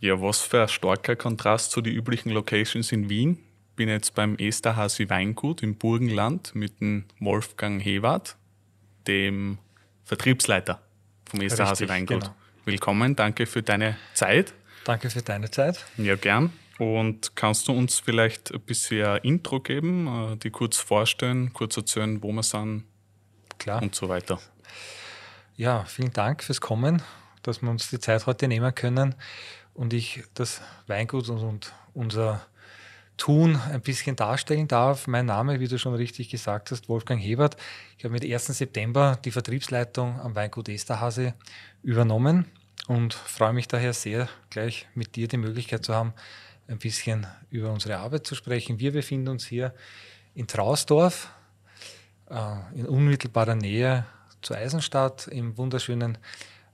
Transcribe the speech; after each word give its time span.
Ja, 0.00 0.20
was 0.20 0.42
für 0.42 0.62
ein 0.62 0.68
starker 0.68 1.16
Kontrast 1.16 1.72
zu 1.72 1.80
den 1.80 1.92
üblichen 1.92 2.30
Locations 2.30 2.92
in 2.92 3.08
Wien. 3.08 3.38
Bin 3.74 3.88
jetzt 3.88 4.14
beim 4.14 4.36
Esterhasi 4.36 5.10
Weingut 5.10 5.60
im 5.62 5.76
Burgenland 5.76 6.54
mit 6.54 6.80
dem 6.80 7.04
Wolfgang 7.18 7.84
Hewart, 7.84 8.36
dem 9.08 9.58
Vertriebsleiter 10.04 10.80
vom 11.28 11.40
Esterhasi 11.40 11.88
Weingut. 11.88 12.20
Genau. 12.20 12.34
Willkommen, 12.64 13.16
danke 13.16 13.46
für 13.46 13.62
deine 13.62 13.96
Zeit. 14.14 14.54
Danke 14.84 15.10
für 15.10 15.22
deine 15.22 15.50
Zeit. 15.50 15.84
Ja, 15.96 16.14
gern. 16.14 16.52
Und 16.78 17.34
kannst 17.34 17.66
du 17.66 17.72
uns 17.72 17.98
vielleicht 17.98 18.54
ein 18.54 18.60
bisschen 18.60 19.04
ein 19.04 19.22
Intro 19.22 19.58
geben, 19.58 20.06
äh, 20.06 20.36
die 20.36 20.50
kurz 20.50 20.78
vorstellen, 20.78 21.52
kurz 21.52 21.76
erzählen, 21.76 22.22
wo 22.22 22.30
wir 22.30 22.44
sind 22.44 22.84
Klar. 23.58 23.82
und 23.82 23.96
so 23.96 24.08
weiter? 24.08 24.40
Ja, 25.56 25.84
vielen 25.86 26.12
Dank 26.12 26.44
fürs 26.44 26.60
Kommen, 26.60 27.02
dass 27.42 27.62
wir 27.62 27.70
uns 27.70 27.90
die 27.90 27.98
Zeit 27.98 28.26
heute 28.26 28.46
nehmen 28.46 28.72
können 28.76 29.16
und 29.78 29.92
ich 29.92 30.24
das 30.34 30.60
Weingut 30.88 31.28
und 31.28 31.72
unser 31.94 32.44
Tun 33.16 33.56
ein 33.70 33.80
bisschen 33.80 34.16
darstellen 34.16 34.66
darf. 34.66 35.06
Mein 35.06 35.26
Name, 35.26 35.60
wie 35.60 35.68
du 35.68 35.78
schon 35.78 35.94
richtig 35.94 36.30
gesagt 36.30 36.72
hast, 36.72 36.88
Wolfgang 36.88 37.22
Hebert. 37.22 37.56
Ich 37.96 38.04
habe 38.04 38.12
mit 38.12 38.24
1. 38.24 38.46
September 38.46 39.18
die 39.24 39.30
Vertriebsleitung 39.30 40.20
am 40.20 40.34
Weingut 40.34 40.68
Esterhase 40.68 41.34
übernommen 41.84 42.46
und 42.88 43.14
freue 43.14 43.52
mich 43.52 43.68
daher 43.68 43.92
sehr, 43.92 44.28
gleich 44.50 44.88
mit 44.94 45.14
dir 45.14 45.28
die 45.28 45.36
Möglichkeit 45.36 45.84
zu 45.84 45.94
haben, 45.94 46.12
ein 46.66 46.78
bisschen 46.78 47.28
über 47.50 47.70
unsere 47.72 47.98
Arbeit 47.98 48.26
zu 48.26 48.34
sprechen. 48.34 48.80
Wir 48.80 48.92
befinden 48.92 49.28
uns 49.28 49.46
hier 49.46 49.72
in 50.34 50.48
Trausdorf, 50.48 51.30
äh, 52.30 52.56
in 52.74 52.86
unmittelbarer 52.86 53.54
Nähe 53.54 54.06
zur 54.42 54.56
Eisenstadt, 54.56 55.28
im 55.28 55.56
wunderschönen 55.56 56.18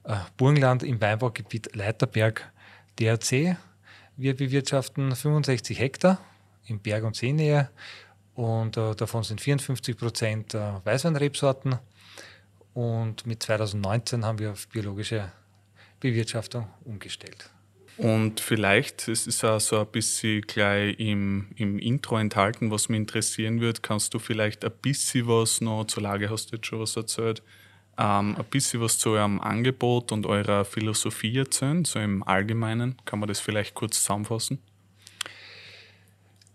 äh, 0.04 0.16
Burgenland 0.38 0.82
im 0.82 1.00
Weinbaugebiet 1.02 1.76
Leiterberg 1.76 2.50
DRC. 2.98 3.56
Wir 4.16 4.36
bewirtschaften 4.36 5.14
65 5.14 5.78
Hektar 5.78 6.20
in 6.66 6.80
Berg- 6.80 7.04
und 7.04 7.16
Seenähe 7.16 7.70
und 8.34 8.76
äh, 8.76 8.95
davon 8.95 9.23
sind 9.23 9.40
54 9.40 9.96
Prozent 9.96 10.54
Weißweinrebsorten. 10.54 11.78
Und 12.74 13.24
mit 13.26 13.42
2019 13.42 14.24
haben 14.24 14.38
wir 14.40 14.51
auf 14.52 14.68
biologische 14.68 15.30
Bewirtschaftung 16.01 16.68
umgestellt. 16.84 17.51
Und 17.96 18.40
vielleicht, 18.40 19.06
es 19.06 19.29
ist 19.29 19.45
auch 19.45 19.60
so 19.60 19.79
ein 19.79 19.86
bisschen 19.86 20.42
gleich 20.42 20.98
im, 20.98 21.46
im 21.54 21.79
Intro 21.79 22.18
enthalten, 22.18 22.73
was 22.73 22.88
mich 22.88 22.98
interessieren 22.98 23.60
würde, 23.60 23.80
kannst 23.80 24.12
du 24.14 24.18
vielleicht 24.18 24.64
ein 24.64 24.73
bisschen 24.82 25.29
was 25.29 25.60
noch 25.60 25.84
zur 25.84 26.02
Lage, 26.02 26.29
hast 26.29 26.51
du 26.51 26.56
jetzt 26.56 26.66
schon 26.66 26.80
was 26.80 26.96
erzählt, 26.96 27.42
ähm, 27.98 28.37
ein 28.37 28.45
bisschen 28.50 28.80
was 28.80 28.98
zu 28.98 29.10
eurem 29.10 29.40
Angebot 29.40 30.12
und 30.12 30.26
eurer 30.26 30.64
Philosophie 30.64 31.38
erzählen, 31.38 31.84
so 31.84 31.98
im 31.98 32.23
Allgemeinen. 32.23 32.96
Kann 33.04 33.18
man 33.18 33.28
das 33.28 33.40
vielleicht 33.40 33.74
kurz 33.74 34.01
zusammenfassen? 34.01 34.59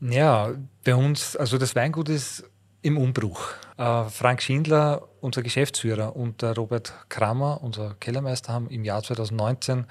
Ja, 0.01 0.53
bei 0.83 0.95
uns, 0.95 1.35
also 1.35 1.57
das 1.57 1.75
Weingut 1.75 2.09
ist 2.09 2.49
im 2.81 2.97
Umbruch. 2.97 3.51
Äh, 3.77 4.05
Frank 4.05 4.41
Schindler, 4.41 5.07
unser 5.21 5.41
Geschäftsführer, 5.41 6.15
und 6.15 6.41
der 6.41 6.55
Robert 6.55 6.93
Kramer, 7.09 7.61
unser 7.61 7.95
Kellermeister, 7.99 8.53
haben 8.53 8.69
im 8.69 8.85
Jahr 8.85 9.03
2019 9.03 9.85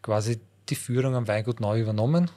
quasi 0.00 0.40
die 0.68 0.74
Führung 0.74 1.14
am 1.14 1.28
Weingut 1.28 1.60
neu 1.60 1.80
übernommen. 1.80 2.30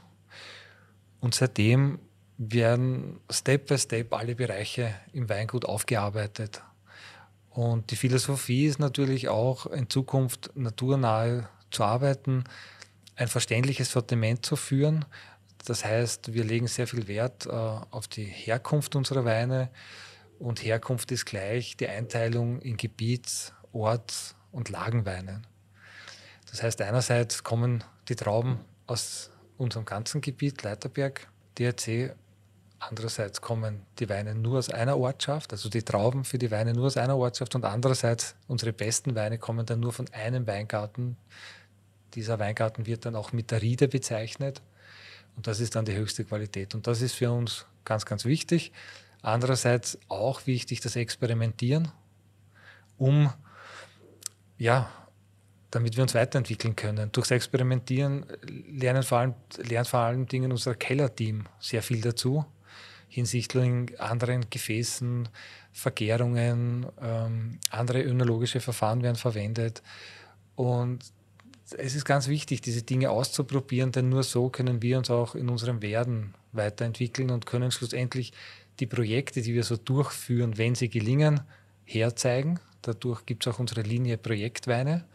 Und 1.22 1.36
seitdem 1.36 2.00
werden 2.38 3.19
Step 3.31 3.67
by 3.67 3.78
Step 3.78 4.14
alle 4.14 4.36
Bereiche 4.36 4.94
im 5.14 5.30
Weingut 5.30 5.66
aufgearbeitet. 5.66 6.62
Und 7.56 7.89
die 7.92 7.95
Philosophie 7.95 8.66
ist 8.66 8.80
natürlich 8.80 9.30
auch 9.30 9.66
in 9.67 9.89
Zukunft 9.89 10.52
naturnahe 10.56 11.48
zu 11.72 11.86
arbeiten, 11.86 12.44
ein 13.16 13.30
verständliches 13.30 13.92
Sortiment 13.92 14.45
zu 14.45 14.58
führen. 14.58 15.06
Das 15.64 15.86
heißt, 15.86 16.34
wir 16.34 16.44
legen 16.44 16.67
sehr 16.67 16.86
viel 16.86 17.08
Wert 17.08 17.45
äh, 17.45 17.50
auf 17.50 18.09
die 18.09 18.25
Herkunft 18.25 18.97
unserer 18.97 19.23
Weine. 19.23 19.70
Und 20.38 20.66
Herkunft 20.66 21.14
ist 21.14 21.25
gleich 21.25 21.78
die 21.78 21.88
Einteilung 21.88 22.59
in 22.59 22.75
Gebiets-, 22.75 23.53
Orts- 23.72 24.35
und 24.51 24.68
Lagenweinen. 24.68 25.47
Das 26.51 26.62
heißt, 26.62 26.81
einerseits 26.81 27.46
kommen 27.46 27.85
die 28.09 28.18
Trauben 28.18 28.59
aus 28.85 29.31
unserem 29.57 29.85
ganzen 29.85 30.19
Gebiet, 30.19 30.62
Leiterberg, 30.63 31.30
DRC. 31.57 32.18
Andererseits 32.80 33.41
kommen 33.41 33.86
die 34.00 34.09
Weine 34.09 34.36
nur 34.36 34.59
aus 34.59 34.69
einer 34.69 34.97
Ortschaft, 34.97 35.52
also 35.52 35.69
die 35.69 35.81
Trauben 35.81 36.24
für 36.25 36.38
die 36.38 36.52
Weine 36.52 36.74
nur 36.74 36.88
aus 36.88 36.97
einer 36.97 37.18
Ortschaft 37.18 37.56
und 37.56 37.66
andererseits 37.66 38.36
unsere 38.47 38.74
besten 38.74 39.16
Weine 39.16 39.38
kommen 39.38 39.66
dann 39.66 39.80
nur 39.80 39.94
von 39.94 40.08
einem 40.12 40.46
Weingarten. 40.46 41.18
Dieser 42.13 42.38
Weingarten 42.38 42.86
wird 42.86 43.06
dann 43.06 43.16
auch 43.16 43.31
mit 43.31 43.52
der 43.52 43.62
Riede 43.62 43.88
bezeichnet 43.88 44.62
und 45.36 45.47
das 45.47 45.59
ist 45.59 45.75
dann 45.75 45.86
die 45.86 45.96
höchste 45.96 46.25
Qualität 46.25 46.75
und 46.75 46.86
das 46.86 47.02
ist 47.02 47.16
für 47.16 47.31
uns 47.31 47.66
ganz, 47.86 48.06
ganz 48.06 48.25
wichtig. 48.25 48.72
Andererseits 49.22 49.97
auch 50.07 50.46
wichtig 50.46 50.81
das 50.81 50.96
Experimentieren, 50.96 51.92
um 52.97 53.34
ja, 54.57 54.90
damit 55.72 55.96
wir 55.96 56.03
uns 56.03 56.13
weiterentwickeln 56.13 56.75
können. 56.75 57.12
Durchs 57.12 57.31
Experimentieren 57.31 58.25
lernen 58.69 59.03
vor 59.03 59.18
allem, 59.19 59.34
lernt 59.57 59.88
vor 59.88 60.00
allem 60.00 60.25
Dingen 60.28 60.52
unser 60.52 60.75
Kellerteam 60.75 61.46
sehr 61.59 61.81
viel 61.81 62.02
dazu, 62.02 62.46
hinsichtlich 63.08 64.00
anderen 64.00 64.50
Gefäßen, 64.50 65.30
Vergärungen, 65.72 66.86
ähm, 67.02 67.60
andere 67.70 68.02
önologische 68.02 68.60
Verfahren 68.60 69.04
werden 69.04 69.18
verwendet. 69.18 69.84
Und 70.56 71.00
es 71.78 71.96
ist 71.96 72.06
ganz 72.06 72.28
wichtig, 72.28 72.62
diese 72.62 72.84
Dinge 72.84 73.10
auszuprobieren, 73.10 73.92
denn 73.92 74.10
nur 74.10 74.24
so 74.24 74.50
können 74.50 74.82
wir 74.82 74.98
uns 74.98 75.10
auch 75.10 75.36
in 75.36 75.50
unserem 75.50 75.82
Werden 75.82 76.34
weiterentwickeln 76.52 77.32
und 77.32 77.46
können 77.46 77.72
schlussendlich 77.72 78.34
die 78.80 78.86
Projekte, 78.86 79.42
die 79.42 79.54
wir 79.54 79.64
so 79.64 79.78
durchführen, 79.78 80.58
wenn 80.58 80.76
sie 80.76 80.90
gelingen, 80.90 81.42
herzeigen. 81.86 82.60
Dadurch 82.82 83.26
gibt 83.26 83.46
es 83.46 83.54
auch 83.54 83.60
unsere 83.60 83.82
Linie 83.82 84.18
Projektweine 84.18 85.06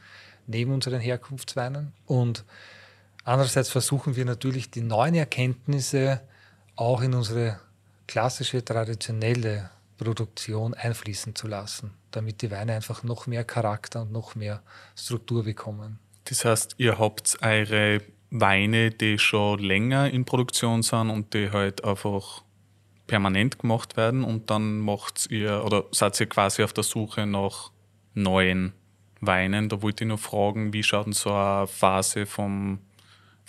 neben 0.46 0.72
unseren 0.72 1.00
Herkunftsweinen. 1.00 1.92
Und 2.06 2.44
andererseits 3.24 3.70
versuchen 3.70 4.16
wir 4.16 4.24
natürlich 4.24 4.70
die 4.70 4.80
neuen 4.80 5.14
Erkenntnisse 5.14 6.20
auch 6.76 7.02
in 7.02 7.14
unsere 7.14 7.60
klassische, 8.10 8.64
traditionelle 8.64 9.70
Produktion 9.96 10.74
einfließen 10.74 11.36
zu 11.36 11.46
lassen, 11.46 11.92
damit 12.10 12.42
die 12.42 12.50
Weine 12.50 12.74
einfach 12.74 13.04
noch 13.04 13.28
mehr 13.28 13.44
Charakter 13.44 14.02
und 14.02 14.10
noch 14.10 14.34
mehr 14.34 14.62
Struktur 14.96 15.44
bekommen. 15.44 16.00
Das 16.24 16.44
heißt, 16.44 16.74
ihr 16.78 16.98
habt 16.98 17.38
eure 17.40 18.02
Weine, 18.30 18.90
die 18.90 19.16
schon 19.18 19.60
länger 19.60 20.10
in 20.10 20.24
Produktion 20.24 20.82
sind 20.82 21.08
und 21.08 21.34
die 21.34 21.52
halt 21.52 21.84
einfach 21.84 22.42
permanent 23.06 23.60
gemacht 23.60 23.96
werden 23.96 24.24
und 24.24 24.50
dann 24.50 24.80
macht 24.80 25.30
ihr 25.30 25.64
oder 25.64 25.84
seid 25.92 26.18
ihr 26.18 26.26
quasi 26.26 26.64
auf 26.64 26.72
der 26.72 26.84
Suche 26.84 27.26
nach 27.26 27.70
neuen 28.14 28.72
Weinen. 29.20 29.68
Da 29.68 29.82
wollte 29.82 30.02
ich 30.02 30.08
nur 30.08 30.18
fragen, 30.18 30.72
wie 30.72 30.82
schaut 30.82 31.06
denn 31.06 31.12
so 31.12 31.32
eine 31.32 31.68
Phase 31.68 32.26
vom, 32.26 32.80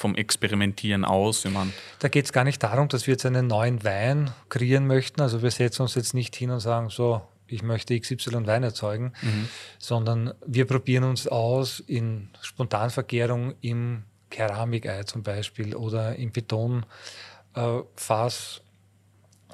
vom 0.01 0.15
Experimentieren 0.15 1.05
aus? 1.05 1.45
Ich 1.45 1.51
mein 1.51 1.71
da 1.99 2.07
geht 2.07 2.25
es 2.25 2.33
gar 2.33 2.43
nicht 2.43 2.61
darum, 2.63 2.87
dass 2.87 3.07
wir 3.07 3.13
jetzt 3.13 3.25
einen 3.25 3.47
neuen 3.47 3.83
Wein 3.83 4.31
kreieren 4.49 4.87
möchten. 4.87 5.21
Also 5.21 5.41
wir 5.41 5.51
setzen 5.51 5.83
uns 5.83 5.95
jetzt 5.95 6.13
nicht 6.13 6.35
hin 6.35 6.49
und 6.49 6.59
sagen, 6.59 6.89
so, 6.89 7.21
ich 7.47 7.63
möchte 7.63 7.99
XY 7.99 8.47
Wein 8.47 8.63
erzeugen, 8.63 9.13
mhm. 9.21 9.47
sondern 9.77 10.33
wir 10.45 10.65
probieren 10.65 11.03
uns 11.03 11.27
aus 11.27 11.79
in 11.81 12.29
Spontanvergärung 12.41 13.53
im 13.61 14.03
Keramikei 14.29 15.03
zum 15.03 15.21
Beispiel 15.21 15.75
oder 15.75 16.15
im 16.15 16.31
Betonfass. 16.31 16.81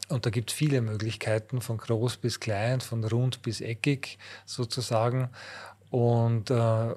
Und 0.10 0.26
da 0.26 0.30
gibt 0.30 0.52
es 0.52 0.56
viele 0.56 0.80
Möglichkeiten, 0.82 1.60
von 1.60 1.78
groß 1.78 2.18
bis 2.18 2.40
klein, 2.40 2.80
von 2.80 3.04
rund 3.04 3.42
bis 3.42 3.60
eckig 3.60 4.18
sozusagen. 4.46 5.30
Und 5.90 6.50
äh, 6.52 6.96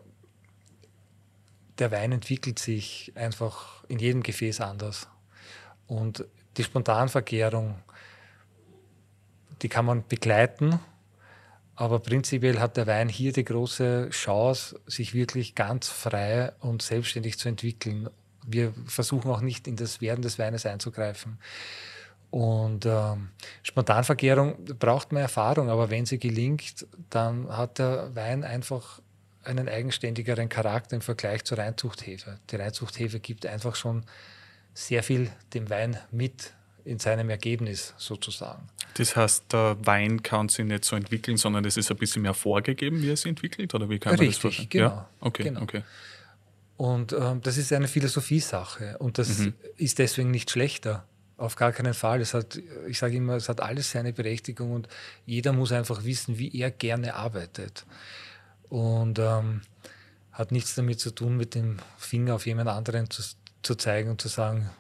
der 1.81 1.91
Wein 1.91 2.13
entwickelt 2.13 2.59
sich 2.59 3.13
einfach 3.15 3.85
in 3.89 3.99
jedem 3.99 4.23
Gefäß 4.23 4.61
anders. 4.61 5.09
Und 5.87 6.25
die 6.57 6.65
Spontanvergärung, 6.65 7.77
die 9.63 9.69
kann 9.69 9.85
man 9.85 10.07
begleiten, 10.07 10.79
aber 11.75 11.99
prinzipiell 11.99 12.61
hat 12.61 12.77
der 12.77 12.87
Wein 12.87 13.09
hier 13.09 13.33
die 13.33 13.45
große 13.45 14.11
Chance, 14.11 14.79
sich 14.87 15.15
wirklich 15.15 15.55
ganz 15.55 15.89
frei 15.89 16.53
und 16.61 16.83
selbstständig 16.83 17.39
zu 17.39 17.49
entwickeln. 17.49 18.11
Wir 18.47 18.75
versuchen 18.87 19.31
auch 19.31 19.41
nicht 19.41 19.67
in 19.67 19.77
das 19.77 20.01
Werden 20.01 20.23
des 20.23 20.39
Weines 20.39 20.67
einzugreifen. 20.67 21.39
Und 22.31 22.87
ähm, 22.87 23.31
Spontanvergärung 23.63 24.65
braucht 24.79 25.11
mehr 25.11 25.23
Erfahrung, 25.23 25.69
aber 25.69 25.91
wenn 25.91 26.07
sie 26.07 26.19
gelingt, 26.19 26.87
dann 27.09 27.49
hat 27.49 27.79
der 27.79 28.15
Wein 28.15 28.45
einfach 28.45 29.00
einen 29.45 29.69
eigenständigeren 29.69 30.49
Charakter 30.49 30.97
im 30.97 31.03
Vergleich 31.03 31.45
zur 31.45 31.59
Reinzuchthefe. 31.59 32.39
Die 32.51 32.57
Reinzuchthefe 32.57 33.21
gibt 33.21 33.47
einfach 33.47 33.75
schon 33.75 34.05
sehr 34.75 35.03
viel 35.03 35.31
dem 35.55 35.71
Wein 35.71 35.99
mit 36.11 36.53
in 36.85 36.99
seinem 36.99 37.31
Ergebnis 37.31 37.95
sozusagen. 37.99 38.69
Das 38.95 39.15
heißt, 39.17 39.53
der 39.53 39.77
Wein 39.85 40.23
kann 40.23 40.49
sich 40.49 40.65
nicht 40.65 40.85
so 40.85 40.97
entwickeln, 40.97 41.37
sondern 41.37 41.65
es 41.65 41.77
ist 41.77 41.91
ein 41.91 41.97
bisschen 41.97 42.23
mehr 42.23 42.35
vorgegeben, 42.35 43.03
wie 43.03 43.11
er 43.11 43.17
sich 43.17 43.27
entwickelt? 43.27 43.75
Oder 43.75 43.89
wie 43.89 43.99
kann 43.99 44.13
man 44.13 44.21
Richtig, 44.21 44.37
das 44.37 44.43
vorstellen? 44.43 44.69
Genau, 44.71 44.89
ja? 44.89 45.09
Okay, 45.21 45.43
genau. 45.45 45.63
okay. 45.63 45.83
Und 46.77 47.13
ähm, 47.13 47.41
das 47.43 47.59
ist 47.59 47.73
eine 47.73 47.89
Philosophiesache 47.89 48.97
und 48.99 49.19
das 49.19 49.39
mhm. 49.39 49.55
ist 49.77 49.99
deswegen 49.99 50.31
nicht 50.31 50.51
schlechter. 50.51 51.05
Auf 51.37 51.57
gar 51.57 51.73
keinen 51.73 51.95
Fall. 51.95 52.21
Es 52.21 52.35
hat, 52.35 52.61
ich 52.87 52.99
sage 52.99 53.17
immer, 53.17 53.35
es 53.37 53.49
hat 53.49 53.61
alles 53.61 53.91
seine 53.91 54.13
Berechtigung 54.13 54.73
und 54.73 54.89
jeder 55.25 55.53
muss 55.53 55.73
einfach 55.73 56.05
wissen, 56.05 56.39
wie 56.39 56.55
er 56.59 56.71
gerne 56.71 57.15
arbeitet. 57.15 57.87
Und 58.71 59.19
ähm, 59.19 59.63
hat 60.33 60.53
nichts 60.53 60.75
damit 60.75 61.01
zu 61.01 61.11
tun, 61.11 61.37
mit 61.37 61.55
dem 61.55 61.79
Finger 61.99 62.37
auf 62.37 62.47
jemand 62.47 62.69
anderen 62.69 63.11
zu, 63.11 63.23
zu 63.63 63.75
zeigen 63.75 64.11
und 64.11 64.21
zu 64.21 64.29
sagen, 64.29 64.71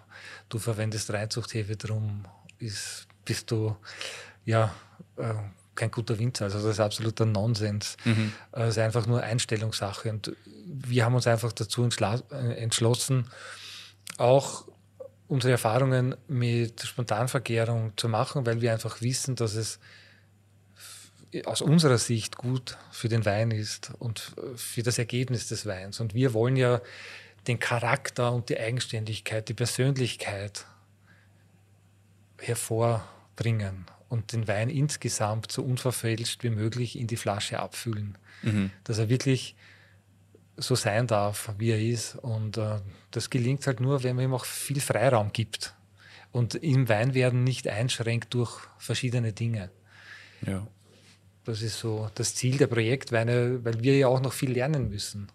du 0.48 0.58
verwendest 0.58 1.12
Reinzuchthefe, 1.12 1.76
drum 1.76 2.24
ist, 2.58 3.06
bist 3.24 3.50
du 3.50 3.76
ja 4.44 4.74
äh, 5.16 5.34
kein 5.74 5.90
guter 5.90 6.18
Winzer. 6.18 6.44
Also 6.44 6.58
das 6.58 6.72
ist 6.72 6.80
absoluter 6.80 7.26
Nonsens. 7.26 7.96
Mhm. 8.04 8.32
Es 8.52 8.70
ist 8.70 8.78
einfach 8.78 9.06
nur 9.06 9.22
Einstellungssache. 9.22 10.10
Und 10.10 10.32
wir 10.66 11.04
haben 11.04 11.14
uns 11.14 11.26
einfach 11.26 11.52
dazu 11.52 11.86
äh, 11.86 12.34
entschlossen, 12.56 13.28
auch 14.18 14.66
unsere 15.28 15.52
Erfahrungen 15.52 16.16
mit 16.26 16.82
Spontanvergärung 16.82 17.92
zu 17.96 18.08
machen, 18.08 18.46
weil 18.46 18.60
wir 18.60 18.72
einfach 18.72 19.00
wissen, 19.00 19.36
dass 19.36 19.54
es 19.54 19.78
aus 21.44 21.62
unserer 21.62 21.98
Sicht 21.98 22.36
gut 22.36 22.76
für 22.90 23.08
den 23.08 23.24
Wein 23.24 23.50
ist 23.50 23.92
und 23.98 24.32
für 24.56 24.82
das 24.82 24.98
Ergebnis 24.98 25.48
des 25.48 25.66
Weins. 25.66 26.00
Und 26.00 26.14
wir 26.14 26.34
wollen 26.34 26.56
ja 26.56 26.80
den 27.46 27.58
Charakter 27.58 28.32
und 28.32 28.48
die 28.48 28.58
Eigenständigkeit, 28.58 29.48
die 29.48 29.54
Persönlichkeit 29.54 30.66
hervorbringen 32.38 33.86
und 34.08 34.32
den 34.32 34.48
Wein 34.48 34.68
insgesamt 34.68 35.52
so 35.52 35.62
unverfälscht 35.62 36.42
wie 36.42 36.50
möglich 36.50 36.98
in 36.98 37.06
die 37.06 37.16
Flasche 37.16 37.60
abfüllen. 37.60 38.18
Mhm. 38.42 38.70
Dass 38.84 38.98
er 38.98 39.08
wirklich 39.08 39.54
so 40.56 40.74
sein 40.74 41.06
darf, 41.06 41.52
wie 41.58 41.70
er 41.70 41.80
ist. 41.80 42.16
Und 42.16 42.58
äh, 42.58 42.80
das 43.10 43.30
gelingt 43.30 43.66
halt 43.66 43.80
nur, 43.80 44.02
wenn 44.02 44.16
man 44.16 44.26
ihm 44.26 44.34
auch 44.34 44.44
viel 44.44 44.80
Freiraum 44.80 45.32
gibt 45.32 45.74
und 46.32 46.56
im 46.56 46.88
Weinwerden 46.88 47.44
nicht 47.44 47.68
einschränkt 47.68 48.34
durch 48.34 48.60
verschiedene 48.78 49.32
Dinge. 49.32 49.70
Ja. 50.46 50.66
Das 51.44 51.62
ist 51.62 51.78
so 51.78 52.10
das 52.14 52.34
Ziel 52.34 52.58
der 52.58 52.66
Projektweine, 52.66 53.64
weil 53.64 53.82
wir 53.82 53.96
ja 53.96 54.08
auch 54.08 54.20
noch 54.20 54.32
viel 54.32 54.52
lernen 54.52 54.88
müssen. 54.88 55.28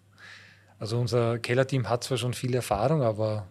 Also 0.80 1.00
unser 1.00 1.40
Kellerteam 1.40 1.90
hat 1.90 2.04
zwar 2.04 2.18
schon 2.18 2.34
viel 2.34 2.54
Erfahrung, 2.54 3.02
aber 3.02 3.48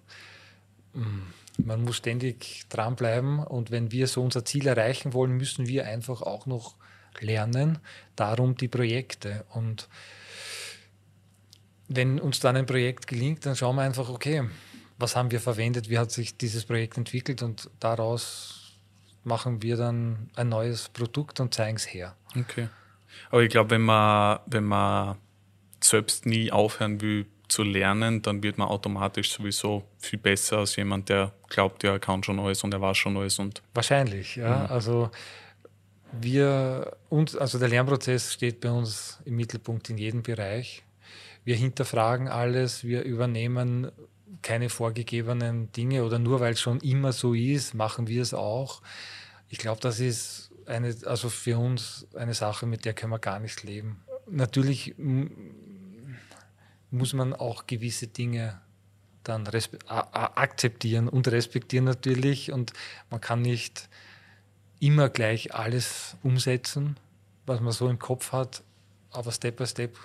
mh, 0.92 1.06
mm, 1.06 1.22
man 1.64 1.84
muss 1.84 1.96
ständig 1.96 2.64
dranbleiben 2.68 3.38
und 3.38 3.70
wenn 3.70 3.92
wir 3.92 4.08
so 4.08 4.22
unser 4.22 4.44
Ziel 4.44 4.66
erreichen 4.66 5.12
wollen, 5.12 5.32
müssen 5.32 5.68
wir 5.68 5.86
einfach 5.86 6.22
auch 6.22 6.46
noch 6.46 6.74
lernen. 7.20 7.78
Darum 8.16 8.56
die 8.56 8.68
Projekte. 8.68 9.44
Und 9.50 9.88
wenn 11.88 12.18
uns 12.18 12.40
dann 12.40 12.56
ein 12.56 12.66
Projekt 12.66 13.06
gelingt, 13.06 13.46
dann 13.46 13.54
schauen 13.54 13.76
wir 13.76 13.82
einfach, 13.82 14.08
okay, 14.08 14.48
was 14.98 15.16
haben 15.16 15.30
wir 15.30 15.40
verwendet, 15.40 15.88
wie 15.88 15.98
hat 15.98 16.10
sich 16.10 16.36
dieses 16.36 16.64
Projekt 16.64 16.96
entwickelt 16.96 17.42
und 17.42 17.70
daraus 17.78 18.63
machen 19.24 19.62
wir 19.62 19.76
dann 19.76 20.30
ein 20.36 20.48
neues 20.48 20.88
Produkt 20.88 21.40
und 21.40 21.54
zeigen 21.54 21.76
es 21.76 21.92
her. 21.92 22.16
Okay. 22.38 22.68
Aber 23.30 23.42
ich 23.42 23.50
glaube, 23.50 23.70
wenn 23.70 23.82
man, 23.82 24.40
wenn 24.46 24.64
man 24.64 25.16
selbst 25.80 26.26
nie 26.26 26.50
aufhören 26.50 27.00
will, 27.00 27.26
zu 27.48 27.62
lernen, 27.62 28.22
dann 28.22 28.42
wird 28.42 28.58
man 28.58 28.68
automatisch 28.68 29.30
sowieso 29.30 29.84
viel 29.98 30.18
besser 30.18 30.58
als 30.58 30.76
jemand, 30.76 31.08
der 31.08 31.32
glaubt, 31.48 31.82
ja, 31.82 31.92
er 31.92 31.98
kann 31.98 32.22
schon 32.22 32.40
alles 32.40 32.64
und 32.64 32.72
er 32.72 32.80
weiß 32.80 32.96
schon 32.96 33.16
alles. 33.16 33.38
Und 33.38 33.62
Wahrscheinlich, 33.74 34.36
ja. 34.36 34.60
Mhm. 34.60 34.66
Also 34.72 35.10
wir, 36.12 36.96
uns, 37.10 37.36
also 37.36 37.58
der 37.58 37.68
Lernprozess 37.68 38.32
steht 38.32 38.60
bei 38.60 38.70
uns 38.70 39.20
im 39.24 39.36
Mittelpunkt 39.36 39.90
in 39.90 39.98
jedem 39.98 40.22
Bereich. 40.22 40.82
Wir 41.44 41.56
hinterfragen 41.56 42.28
alles, 42.28 42.84
wir 42.84 43.02
übernehmen 43.02 43.90
keine 44.42 44.68
vorgegebenen 44.68 45.70
Dinge 45.72 46.04
oder 46.04 46.18
nur 46.18 46.40
weil 46.40 46.52
es 46.52 46.60
schon 46.60 46.80
immer 46.80 47.12
so 47.12 47.34
ist, 47.34 47.74
machen 47.74 48.06
wir 48.06 48.22
es 48.22 48.34
auch. 48.34 48.82
Ich 49.48 49.58
glaube, 49.58 49.80
das 49.80 50.00
ist 50.00 50.50
eine, 50.66 50.94
also 51.06 51.28
für 51.28 51.58
uns 51.58 52.06
eine 52.14 52.34
Sache, 52.34 52.66
mit 52.66 52.84
der 52.84 52.94
können 52.94 53.12
wir 53.12 53.18
gar 53.18 53.38
nicht 53.38 53.62
leben. 53.62 54.02
Natürlich 54.26 54.94
muss 56.90 57.12
man 57.12 57.32
auch 57.32 57.66
gewisse 57.66 58.06
Dinge 58.06 58.60
dann 59.24 59.46
akzeptieren 59.46 61.08
und 61.08 61.28
respektieren 61.28 61.84
natürlich. 61.84 62.52
Und 62.52 62.72
man 63.10 63.20
kann 63.20 63.42
nicht 63.42 63.88
immer 64.80 65.08
gleich 65.08 65.54
alles 65.54 66.16
umsetzen, 66.22 66.96
was 67.46 67.60
man 67.60 67.72
so 67.72 67.88
im 67.88 67.98
Kopf 67.98 68.32
hat, 68.32 68.62
aber 69.10 69.32
Step 69.32 69.56
by 69.56 69.66
Step 69.66 69.96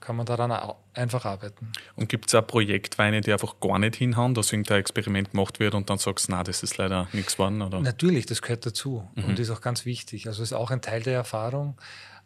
kann 0.00 0.16
man 0.16 0.26
daran 0.26 0.52
einfach 0.94 1.24
arbeiten. 1.24 1.72
Und 1.96 2.08
gibt 2.08 2.28
es 2.28 2.34
auch 2.34 2.46
Projektweine, 2.46 3.20
die 3.20 3.32
einfach 3.32 3.60
gar 3.60 3.78
nicht 3.78 3.96
hinhauen, 3.96 4.34
dass 4.34 4.52
irgendein 4.52 4.80
Experiment 4.80 5.32
gemacht 5.32 5.60
wird 5.60 5.74
und 5.74 5.90
dann 5.90 5.98
sagst 5.98 6.28
du, 6.28 6.32
na, 6.32 6.42
das 6.42 6.62
ist 6.62 6.76
leider 6.76 7.08
nichts 7.12 7.34
geworden? 7.34 7.62
Oder? 7.62 7.80
Natürlich, 7.80 8.26
das 8.26 8.42
gehört 8.42 8.66
dazu 8.66 9.08
mhm. 9.14 9.24
und 9.24 9.38
ist 9.38 9.50
auch 9.50 9.60
ganz 9.60 9.84
wichtig. 9.84 10.26
Also 10.26 10.42
ist 10.42 10.52
auch 10.52 10.70
ein 10.70 10.80
Teil 10.80 11.02
der 11.02 11.14
Erfahrung, 11.14 11.76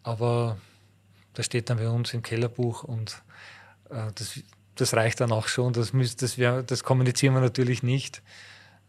aber 0.03 0.57
das 1.35 1.47
steht 1.47 1.71
dann 1.71 1.79
bei 1.79 1.89
uns 1.89 2.13
im 2.15 2.23
Kellerbuch 2.23 2.85
und 2.85 3.23
äh, 3.91 4.11
das, 4.15 4.41
das 4.75 4.95
reicht 4.95 5.21
dann 5.21 5.33
auch 5.33 5.49
schon. 5.49 5.73
Das, 5.73 5.93
müsst, 5.93 6.23
das, 6.23 6.39
wär, 6.39 6.63
das 6.63 6.85
kommunizieren 6.85 7.35
wir 7.35 7.41
natürlich 7.41 7.83
nicht. 7.83 8.23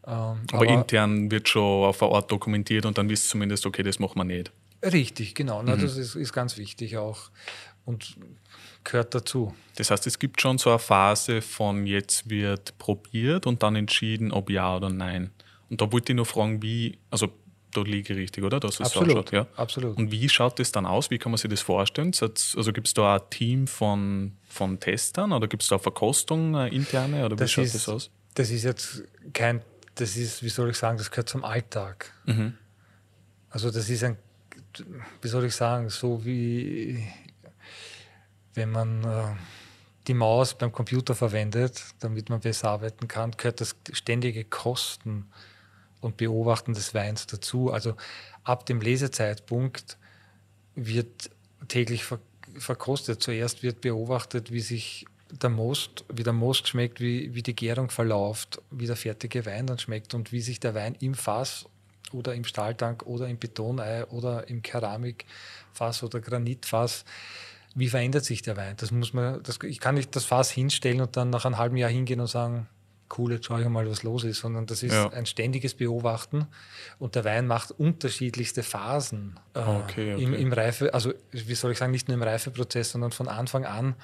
Ähm, 0.06 0.12
aber, 0.12 0.41
aber, 0.53 0.68
intern 0.68 1.31
wird 1.31 1.47
schon 1.47 1.86
auf 1.86 2.00
der 2.00 2.09
Art 2.09 2.31
dokumentiert 2.31 2.86
und 2.86 2.97
dann 2.97 3.09
wisst 3.09 3.29
zumindest, 3.29 3.65
okay, 3.65 3.83
das 3.83 4.00
machen 4.00 4.18
wir 4.18 4.25
nicht. 4.25 4.51
Richtig, 4.83 5.33
genau. 5.36 5.62
Mhm. 5.62 5.69
Na, 5.69 5.75
das 5.77 5.95
ist, 5.95 6.15
ist 6.15 6.33
ganz 6.33 6.57
wichtig 6.57 6.97
auch 6.97 7.29
und 7.86 8.18
gehört 8.83 9.15
dazu. 9.15 9.53
Das 9.75 9.91
heißt, 9.91 10.06
es 10.07 10.19
gibt 10.19 10.41
schon 10.41 10.57
so 10.57 10.69
eine 10.69 10.80
Phase 10.80 11.41
von 11.41 11.88
jetzt 11.88 12.30
wird 12.30 12.77
probiert 12.77 13.47
und 13.47 13.63
dann 13.63 13.75
entschieden, 13.75 14.31
ob 14.31 14.50
ja 14.50 14.75
oder 14.75 14.89
nein. 14.89 15.31
Und 15.69 15.81
da 15.81 15.91
wollte 15.91 16.12
ich 16.12 16.15
nur 16.15 16.25
fragen, 16.25 16.62
wie, 16.62 17.00
also 17.09 17.30
da 17.74 17.81
liege 17.81 18.13
ich 18.13 18.19
richtig, 18.19 18.44
oder? 18.44 18.59
Dass 18.59 18.80
absolut, 18.80 19.30
so 19.30 19.35
ja? 19.35 19.47
absolut. 19.56 19.97
Und 19.97 20.12
wie 20.12 20.30
schaut 20.30 20.59
das 20.59 20.71
dann 20.71 20.85
aus? 20.85 21.09
Wie 21.09 21.18
kann 21.18 21.31
man 21.31 21.38
sich 21.38 21.50
das 21.50 21.62
vorstellen? 21.62 22.12
Also 22.21 22.74
gibt 22.74 22.88
es 22.88 22.94
da 22.94 23.15
ein 23.15 23.21
Team 23.30 23.68
von, 23.68 24.33
von 24.47 24.80
Testern 24.80 25.31
oder 25.31 25.47
gibt 25.47 25.63
es 25.63 25.69
da 25.69 25.75
eine 25.75 25.83
Verkostung 25.83 26.56
eine 26.56 26.69
interne? 26.69 27.25
Oder 27.25 27.36
wie 27.36 27.39
das 27.39 27.51
schaut 27.51 27.65
ist, 27.65 27.75
das 27.75 27.89
aus? 27.89 28.12
Das 28.36 28.51
ist 28.51 28.63
jetzt 28.63 29.03
kein, 29.33 29.62
das 29.95 30.15
ist, 30.15 30.44
wie 30.44 30.50
soll 30.50 30.69
ich 30.69 30.77
sagen, 30.77 30.97
das 30.97 31.09
gehört 31.09 31.29
zum 31.29 31.44
Alltag. 31.44 32.12
Mhm. 32.25 32.53
Also 33.50 33.71
das 33.71 33.89
ist 33.89 34.03
ein, 34.03 34.18
wie 35.21 35.27
soll 35.27 35.45
ich 35.45 35.56
sagen, 35.56 35.89
so 35.89 36.24
wie 36.25 37.03
wenn 38.53 38.71
man 38.71 39.03
äh, 39.03 39.35
die 40.07 40.13
Maus 40.13 40.53
beim 40.53 40.71
Computer 40.71 41.15
verwendet, 41.15 41.83
damit 42.00 42.29
man 42.29 42.41
besser 42.41 42.69
arbeiten 42.69 43.07
kann, 43.07 43.31
gehört 43.31 43.61
das 43.61 43.75
ständige 43.91 44.44
Kosten 44.44 45.29
und 46.01 46.17
Beobachten 46.17 46.74
des 46.74 46.93
Weins 46.93 47.25
dazu. 47.27 47.72
Also 47.72 47.95
ab 48.43 48.65
dem 48.65 48.81
Lesezeitpunkt 48.81 49.98
wird 50.75 51.29
täglich 51.67 52.05
verkostet. 52.57 53.24
Zuerst 53.24 53.63
wird 53.63 53.81
beobachtet, 53.81 54.51
wie 54.51 54.60
sich 54.60 55.05
der 55.29 55.50
Most, 55.50 56.03
wie 56.13 56.24
der 56.24 56.33
Most 56.33 56.67
schmeckt, 56.67 57.00
wie, 57.00 57.33
wie 57.33 57.41
die 57.41 57.55
Gärung 57.55 57.89
verläuft, 57.89 58.62
wie 58.69 58.86
der 58.86 58.95
fertige 58.95 59.45
Wein 59.45 59.67
dann 59.67 59.79
schmeckt 59.79 60.13
und 60.13 60.31
wie 60.31 60.41
sich 60.41 60.60
der 60.60 60.75
Wein 60.75 60.95
im 61.00 61.15
Fass 61.15 61.65
oder 62.12 62.36
im 62.36 62.43
Stahltank 62.43 63.03
oder 63.03 63.27
im 63.27 63.39
Betonei 63.39 64.05
oder 64.05 64.48
im 64.48 64.62
Keramikfass 64.62 66.03
oder 66.03 66.19
Granitfass, 66.19 67.05
wie 67.75 67.89
verändert 67.89 68.25
sich 68.25 68.42
der 68.42 68.58
Wein? 68.58 68.75
Das 68.77 68.92
muss 68.92 69.13
man, 69.13 69.42
das, 69.44 69.60
ich 69.63 69.80
kann 69.80 69.96
nicht 69.96 70.15
das 70.15 70.25
Fass 70.25 70.51
hinstellen 70.51 71.01
und 71.01 71.18
dann 71.18 71.30
nach 71.30 71.46
einem 71.46 71.58
halben 71.58 71.77
Jahr 71.77 71.89
hingehen 71.89 72.20
und 72.20 72.27
sagen, 72.27 72.68
cool, 73.18 73.34
jetzt 73.34 73.46
schaue 73.46 73.62
ich 73.62 73.68
mal, 73.68 73.89
was 73.89 74.03
los 74.03 74.24
ist, 74.24 74.39
sondern 74.39 74.65
das 74.65 74.84
ist 74.84 74.94
ja. 74.94 75.10
ein 75.10 75.25
ständiges 75.25 75.74
Beobachten 75.74 76.48
und 77.00 77.15
der 77.15 77.25
Wein 77.25 77.48
macht 77.48 77.72
unterschiedlichste 77.72 78.63
Phasen 78.63 79.39
äh, 79.53 79.60
okay, 79.60 80.13
okay. 80.13 80.24
Im, 80.24 80.34
Im, 80.34 80.53
Reife, 80.53 80.94
also 80.94 81.13
wie 81.32 81.56
soll 81.56 81.72
ich 81.72 81.77
sagen, 81.77 81.92
nicht 81.92 82.08
nur 82.08 82.15
im 82.15 82.24
Reifeprozess, 82.24 82.92
sondern 82.92 83.12
von 83.12 83.27
Anfang 83.27 83.65
an 83.65 83.96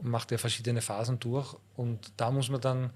macht 0.00 0.32
er 0.32 0.38
verschiedene 0.38 0.80
Phasen 0.80 1.18
durch 1.20 1.54
und 1.76 2.12
da 2.16 2.30
muss 2.30 2.48
man 2.48 2.60
dann 2.60 2.90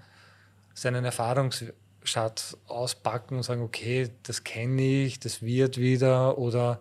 seinen 0.73 1.05
Erfahrungsschatz 1.05 2.57
auspacken 2.67 3.37
und 3.37 3.43
sagen, 3.43 3.61
okay, 3.61 4.09
das 4.23 4.43
kenne 4.43 4.81
ich, 4.81 5.19
das 5.19 5.41
wird 5.41 5.77
wieder 5.77 6.37
oder 6.37 6.79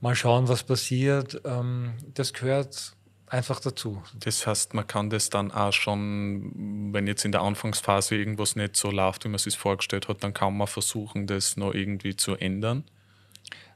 mal 0.00 0.14
schauen, 0.14 0.48
was 0.48 0.62
passiert. 0.62 1.40
Ähm, 1.44 1.94
das 2.14 2.32
gehört 2.32 2.94
einfach 3.26 3.60
dazu. 3.60 4.02
Das 4.14 4.46
heißt, 4.46 4.74
man 4.74 4.86
kann 4.86 5.10
das 5.10 5.30
dann 5.30 5.50
auch 5.50 5.72
schon, 5.72 6.92
wenn 6.92 7.06
jetzt 7.06 7.24
in 7.24 7.32
der 7.32 7.42
Anfangsphase 7.42 8.16
irgendwas 8.16 8.56
nicht 8.56 8.76
so 8.76 8.90
läuft, 8.90 9.24
wie 9.24 9.28
man 9.28 9.36
es 9.36 9.44
sich 9.44 9.58
vorgestellt 9.58 10.08
hat, 10.08 10.22
dann 10.22 10.34
kann 10.34 10.56
man 10.56 10.66
versuchen, 10.66 11.26
das 11.26 11.56
noch 11.56 11.74
irgendwie 11.74 12.16
zu 12.16 12.36
ändern. 12.36 12.84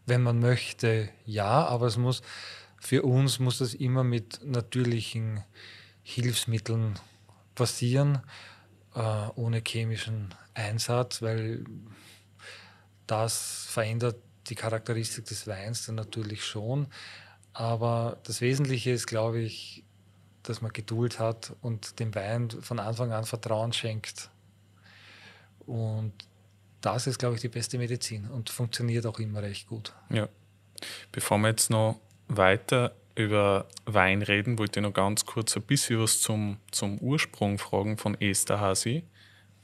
Wenn 0.06 0.22
man 0.22 0.38
möchte, 0.38 1.08
ja, 1.26 1.66
aber 1.66 1.86
es 1.86 1.96
muss 1.96 2.22
für 2.80 3.02
uns 3.02 3.38
muss 3.38 3.58
das 3.58 3.74
immer 3.74 4.04
mit 4.04 4.40
natürlichen 4.44 5.42
Hilfsmitteln 6.02 6.98
passieren, 7.54 8.20
äh, 8.94 9.28
ohne 9.34 9.62
chemischen 9.66 10.34
Einsatz, 10.54 11.20
weil 11.20 11.64
das 13.06 13.66
verändert 13.68 14.16
die 14.48 14.54
Charakteristik 14.54 15.26
des 15.26 15.46
Weins 15.46 15.86
dann 15.86 15.94
natürlich 15.94 16.44
schon. 16.44 16.86
Aber 17.52 18.18
das 18.24 18.40
Wesentliche 18.40 18.90
ist, 18.90 19.06
glaube 19.06 19.40
ich, 19.40 19.84
dass 20.42 20.62
man 20.62 20.72
Geduld 20.72 21.18
hat 21.18 21.54
und 21.60 21.98
dem 22.00 22.14
Wein 22.14 22.50
von 22.50 22.78
Anfang 22.78 23.12
an 23.12 23.24
Vertrauen 23.24 23.72
schenkt. 23.72 24.30
Und 25.66 26.12
das 26.80 27.06
ist, 27.06 27.18
glaube 27.18 27.34
ich, 27.34 27.40
die 27.40 27.48
beste 27.48 27.78
Medizin 27.78 28.28
und 28.28 28.50
funktioniert 28.50 29.04
auch 29.06 29.18
immer 29.18 29.42
recht 29.42 29.68
gut. 29.68 29.92
Ja. 30.10 30.28
Bevor 31.12 31.38
wir 31.38 31.48
jetzt 31.48 31.70
noch 31.70 32.00
weiter 32.28 32.94
über 33.14 33.66
Wein 33.84 34.22
reden, 34.22 34.58
wollte 34.58 34.78
ich 34.78 34.84
noch 34.84 34.92
ganz 34.92 35.26
kurz 35.26 35.56
ein 35.56 35.62
bisschen 35.62 36.00
was 36.00 36.20
zum, 36.20 36.58
zum 36.70 36.98
Ursprung 36.98 37.58
fragen 37.58 37.98
von 37.98 38.18
Esterhazy. 38.20 39.04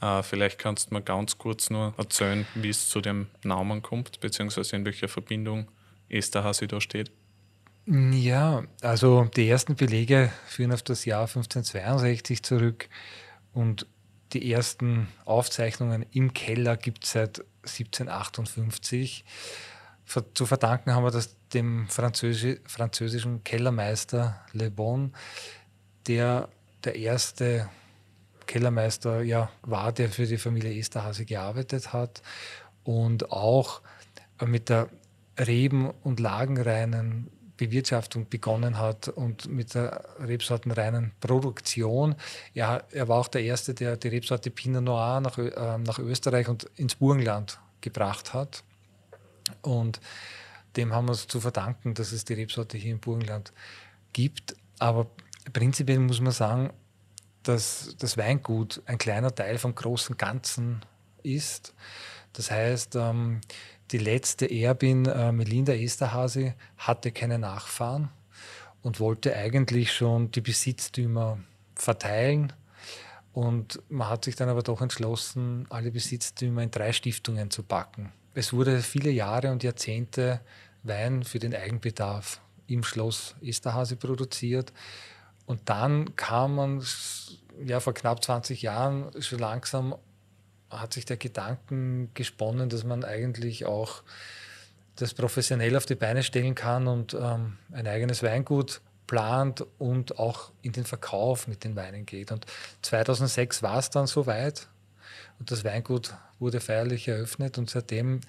Äh, 0.01 0.23
vielleicht 0.23 0.59
kannst 0.59 0.91
du 0.91 0.95
mir 0.95 1.03
ganz 1.03 1.39
kurz 1.39 1.71
nur 1.71 1.95
erzählen, 1.97 2.47
wie 2.55 2.71
es 2.71 2.89
zu 2.89 3.01
dem 3.01 3.29
Namen 3.43 3.83
kommt, 3.83 4.21
beziehungsweise 4.21 4.77
in 4.77 4.85
welcher 4.85 5.09
Verbindung 5.09 5.71
Esterhazy 6.09 6.67
da 6.67 6.81
steht. 6.81 7.11
Ja, 7.87 8.65
also 8.81 9.25
die 9.37 9.49
ersten 9.49 9.75
Belege 9.77 10.33
führen 10.47 10.73
auf 10.73 10.83
das 10.83 11.05
Jahr 11.05 11.23
1562 11.23 12.43
zurück 12.43 12.89
und 13.53 13.87
die 14.33 14.51
ersten 14.51 15.09
Aufzeichnungen 15.27 16.05
im 16.11 16.33
Keller 16.33 16.77
gibt 16.77 17.05
es 17.05 17.13
seit 17.13 17.45
1758. 17.63 19.25
Zu 20.35 20.47
verdanken 20.47 20.95
haben 20.95 21.05
wir 21.05 21.11
das 21.11 21.37
dem 21.55 21.87
Französi 21.89 22.61
französischen 22.67 23.45
Kellermeister 23.45 24.45
Le 24.53 24.71
Bon, 24.71 25.13
der 26.07 26.49
der 26.85 26.97
erste 26.97 27.69
Kellermeister 28.47 29.23
ja, 29.23 29.51
war, 29.63 29.93
der 29.93 30.11
für 30.11 30.27
die 30.27 30.39
Familie 30.39 30.79
Esterhase 30.79 31.25
gearbeitet 31.25 31.93
hat 31.93 32.23
und 32.85 33.31
auch 33.31 33.83
mit 34.45 34.69
der 34.69 34.89
Reben- 35.39 35.91
und 36.03 36.21
Lagenreinen 36.21 37.31
Bewirtschaftung 37.57 38.29
begonnen 38.29 38.79
hat 38.79 39.09
und 39.09 39.49
mit 39.49 39.75
der 39.75 40.05
rebsortenreinen 40.19 41.13
Produktion. 41.21 42.17
Er, 42.53 42.85
er 42.91 43.09
war 43.09 43.19
auch 43.19 43.29
der 43.29 43.43
Erste, 43.43 43.75
der 43.75 43.97
die 43.97 44.09
Rebsorte 44.09 44.51
Pinot 44.51 44.83
Noir 44.83 45.21
nach, 45.21 45.39
äh, 45.39 45.79
nach 45.79 45.99
Österreich 45.99 46.49
und 46.49 46.65
ins 46.77 46.97
Burgenland 46.97 47.61
gebracht 47.81 48.35
hat. 48.35 48.65
Und 49.63 50.01
dem 50.77 50.93
haben 50.93 51.07
wir 51.07 51.13
es 51.13 51.29
zu 51.29 51.41
verdanken, 51.41 51.95
dass 51.95 52.13
es 52.13 52.25
die 52.25 52.35
Rebsorte 52.35 52.77
hier 52.77 52.93
im 52.93 52.99
Burgenland 52.99 53.53
gibt. 54.13 54.57
Aber 54.81 55.07
prinzipiell 55.53 56.01
muss 56.01 56.21
man 56.21 56.33
sagen, 56.33 56.73
dass 57.45 57.97
das 57.99 58.17
Weingut 58.17 58.83
ein 58.87 58.99
kleiner 58.99 59.35
Teil 59.35 59.59
vom 59.59 59.75
großen 59.75 60.17
Ganzen 60.17 60.81
ist. 61.23 61.75
Das 62.33 62.51
heißt, 62.51 62.97
ähm, 62.97 63.41
die 63.91 63.99
letzte 63.99 64.51
Erbin, 64.51 65.07
äh, 65.07 65.31
Melinda 65.33 65.73
Esterhase, 65.73 66.55
hatte 66.77 67.13
keine 67.13 67.39
Nachfahren 67.39 68.11
und 68.83 69.01
wollte 69.01 69.37
eigentlich 69.37 69.93
schon 69.93 70.31
die 70.31 70.41
Besitztümer 70.41 71.39
verteilen. 71.75 72.53
Und 73.33 73.83
man 73.89 74.09
hat 74.09 74.25
sich 74.25 74.37
dann 74.37 74.49
aber 74.49 74.63
doch 74.63 74.81
entschlossen, 74.81 75.67
alle 75.71 75.91
Besitztümer 75.91 76.63
in 76.63 76.71
drei 76.71 76.93
Stiftungen 76.93 77.51
zu 77.51 77.63
packen. 77.63 78.13
Es 78.35 78.53
wurde 78.53 78.81
viele 78.81 79.11
Jahre 79.11 79.51
und 79.53 79.63
Jahrzehnte 79.63 80.41
Wein 80.83 81.25
für 81.25 81.39
den 81.39 81.55
Eigenbedarf 81.55 82.41
im 82.67 82.85
Schloss 82.85 83.35
Esterhase 83.43 83.97
produziert. 83.97 84.73
Und 85.47 85.69
dann 85.69 86.17
kam 86.17 86.55
man 86.55 86.85
ja 87.65 87.81
vor 87.81 87.95
knapp 87.95 88.25
20 88.25 88.63
Jahren 88.63 89.11
schon 89.21 89.39
langsam 89.39 89.95
hat 90.71 90.93
sich 90.93 91.05
der 91.05 91.17
Gedanken 91.17 92.11
gesponnen, 92.15 92.69
dass 92.69 92.85
man 92.85 93.05
eigentlich 93.05 93.65
auch 93.67 94.03
das 94.97 95.15
professionell 95.15 95.77
auf 95.77 95.87
die 95.87 95.95
Beine 95.95 96.23
stellen 96.23 96.55
kann 96.55 96.87
und 96.87 97.15
ähm, 97.15 97.59
ein 97.73 97.87
eigenes 97.87 98.23
Weingut 98.23 98.81
plant 99.07 99.65
und 99.79 100.19
auch 100.19 100.53
in 100.63 100.73
den 100.73 100.85
Verkauf 100.85 101.47
mit 101.47 101.65
den 101.65 101.77
Weinen 101.77 102.07
geht. 102.07 102.33
Und 102.33 102.47
2006 102.83 103.63
war 103.63 103.79
es 103.79 103.91
dann 103.91 104.07
soweit 104.07 104.69
und 105.39 105.51
das 105.51 105.65
Weingut 105.65 106.15
wurde 106.39 106.61
feierlich 106.61 107.09
eröffnet 107.09 107.59
und 107.59 107.71
seitdem 107.71 108.21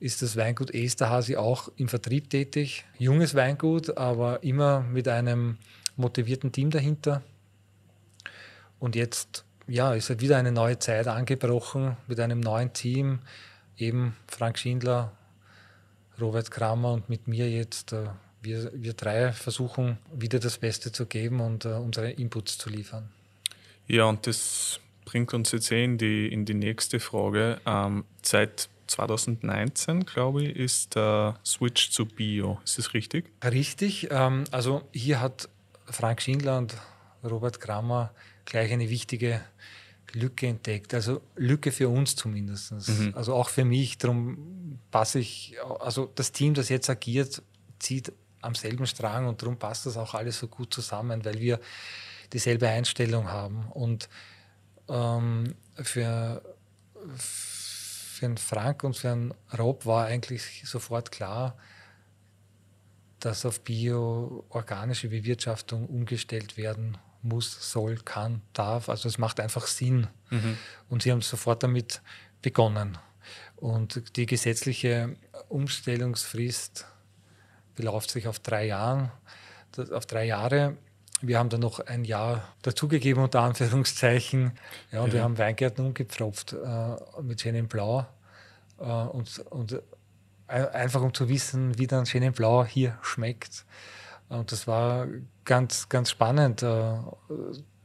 ist 0.00 0.22
das 0.22 0.36
Weingut 0.36 0.74
Esterhasi 0.74 1.36
auch 1.36 1.70
im 1.76 1.88
Vertrieb 1.88 2.30
tätig. 2.30 2.84
Junges 2.98 3.34
Weingut, 3.34 3.98
aber 3.98 4.42
immer 4.42 4.80
mit 4.80 5.06
einem 5.06 5.58
motivierten 6.00 6.52
Team 6.52 6.70
dahinter. 6.70 7.22
Und 8.78 8.96
jetzt 8.96 9.44
ja, 9.70 9.94
ist 9.94 10.08
halt 10.08 10.20
wieder 10.20 10.36
eine 10.36 10.52
neue 10.52 10.78
Zeit 10.78 11.06
angebrochen 11.06 11.96
mit 12.08 12.18
einem 12.18 12.40
neuen 12.40 12.72
Team. 12.72 13.20
Eben 13.76 14.16
Frank 14.26 14.58
Schindler, 14.58 15.12
Robert 16.20 16.50
Kramer 16.50 16.92
und 16.92 17.08
mit 17.08 17.28
mir 17.28 17.48
jetzt. 17.48 17.92
Äh, 17.92 18.08
wir, 18.42 18.70
wir 18.74 18.94
drei 18.94 19.32
versuchen 19.32 19.98
wieder 20.12 20.38
das 20.38 20.58
Beste 20.58 20.92
zu 20.92 21.04
geben 21.04 21.40
und 21.40 21.66
uh, 21.66 21.76
unsere 21.76 22.10
Inputs 22.10 22.56
zu 22.56 22.70
liefern. 22.70 23.10
Ja, 23.86 24.04
und 24.04 24.26
das 24.26 24.80
bringt 25.04 25.34
uns 25.34 25.52
jetzt 25.52 25.70
eh 25.70 25.84
in 25.84 25.98
die, 25.98 26.28
in 26.28 26.46
die 26.46 26.54
nächste 26.54 27.00
Frage. 27.00 27.60
Ähm, 27.66 28.04
seit 28.22 28.70
2019, 28.86 30.06
glaube 30.06 30.44
ich, 30.44 30.56
ist 30.56 30.94
der 30.94 31.38
Switch 31.44 31.90
zu 31.90 32.06
Bio. 32.06 32.58
Ist 32.64 32.78
das 32.78 32.94
richtig? 32.94 33.30
Richtig. 33.44 34.08
Ähm, 34.10 34.44
also 34.50 34.82
hier 34.92 35.20
hat 35.20 35.48
Frank 35.90 36.22
Schindler 36.22 36.58
und 36.58 36.74
Robert 37.24 37.60
Kramer 37.60 38.12
gleich 38.44 38.72
eine 38.72 38.88
wichtige 38.88 39.40
Lücke 40.12 40.46
entdeckt. 40.46 40.94
Also 40.94 41.20
Lücke 41.36 41.72
für 41.72 41.88
uns 41.88 42.16
zumindest. 42.16 42.72
Mhm. 42.72 43.12
Also 43.14 43.34
auch 43.34 43.48
für 43.48 43.64
mich. 43.64 43.98
Darum 43.98 44.78
passe 44.90 45.18
ich, 45.18 45.56
also 45.80 46.10
das 46.14 46.32
Team, 46.32 46.54
das 46.54 46.68
jetzt 46.68 46.90
agiert, 46.90 47.42
zieht 47.78 48.12
am 48.40 48.54
selben 48.54 48.86
Strang 48.86 49.26
und 49.26 49.42
darum 49.42 49.58
passt 49.58 49.86
das 49.86 49.96
auch 49.96 50.14
alles 50.14 50.38
so 50.38 50.48
gut 50.48 50.72
zusammen, 50.72 51.24
weil 51.24 51.40
wir 51.40 51.60
dieselbe 52.32 52.68
Einstellung 52.68 53.28
haben. 53.28 53.66
Und 53.70 54.08
ähm, 54.88 55.54
für, 55.76 56.42
für 57.16 58.26
einen 58.26 58.38
Frank 58.38 58.84
und 58.84 58.96
für 58.96 59.10
einen 59.10 59.34
Rob 59.56 59.86
war 59.86 60.06
eigentlich 60.06 60.62
sofort 60.64 61.12
klar, 61.12 61.56
dass 63.20 63.44
auf 63.44 63.60
bio-organische 63.60 65.08
Bewirtschaftung 65.08 65.86
umgestellt 65.86 66.56
werden 66.56 66.98
muss, 67.22 67.70
soll, 67.70 67.96
kann, 67.96 68.42
darf. 68.52 68.88
Also 68.88 69.08
es 69.08 69.18
macht 69.18 69.40
einfach 69.40 69.66
Sinn. 69.66 70.08
Mhm. 70.30 70.56
Und 70.88 71.02
sie 71.02 71.12
haben 71.12 71.20
sofort 71.20 71.62
damit 71.62 72.00
begonnen. 72.42 72.98
Und 73.56 74.16
die 74.16 74.26
gesetzliche 74.26 75.16
Umstellungsfrist 75.48 76.86
beläuft 77.74 78.10
sich 78.10 78.26
auf 78.26 78.38
drei 78.38 78.66
Jahre. 78.66 79.12
Auf 79.92 80.06
drei 80.06 80.24
Jahre. 80.24 80.76
Wir 81.20 81.38
haben 81.38 81.50
dann 81.50 81.60
noch 81.60 81.80
ein 81.80 82.04
Jahr 82.04 82.42
dazugegeben, 82.62 83.22
unter 83.22 83.42
Anführungszeichen. 83.42 84.52
Ja, 84.90 85.02
und 85.02 85.08
ja. 85.08 85.14
wir 85.14 85.22
haben 85.22 85.36
Weingärten 85.36 85.84
umgepfropft 85.84 86.54
äh, 86.54 87.22
mit 87.22 87.42
Chenin 87.42 87.68
Blau. 87.68 88.06
Äh, 88.78 88.84
und, 88.84 89.38
und 89.50 89.82
einfach 90.50 91.02
um 91.02 91.14
zu 91.14 91.28
wissen, 91.28 91.78
wie 91.78 91.86
dann 91.86 92.04
Chenin 92.04 92.32
Blau 92.32 92.64
hier 92.64 92.98
schmeckt. 93.02 93.64
Und 94.28 94.52
das 94.52 94.66
war 94.66 95.06
ganz, 95.44 95.88
ganz 95.88 96.10
spannend 96.10 96.62
äh, 96.62 96.96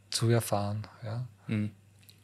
zu 0.10 0.30
erfahren. 0.30 0.88
Ja. 1.04 1.28
Mhm. 1.48 1.72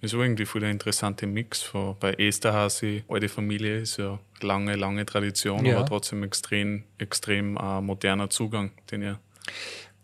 Ist 0.02 0.14
irgendwie 0.14 0.46
voll 0.46 0.62
der 0.62 0.72
interessante 0.72 1.28
Mix 1.28 1.62
von, 1.62 1.96
bei 2.00 2.14
Esterhazy, 2.14 3.04
alte 3.08 3.30
Familie 3.30 3.82
ist 3.82 3.98
ja 3.98 4.18
lange, 4.42 4.76
lange 4.76 5.06
Tradition, 5.06 5.64
ja. 5.64 5.78
aber 5.78 5.86
trotzdem 5.86 6.24
extrem, 6.24 6.86
extrem 6.98 7.56
äh, 7.58 7.82
moderner 7.82 8.30
Zugang, 8.32 8.72
den 8.90 9.04
ihr, 9.04 9.20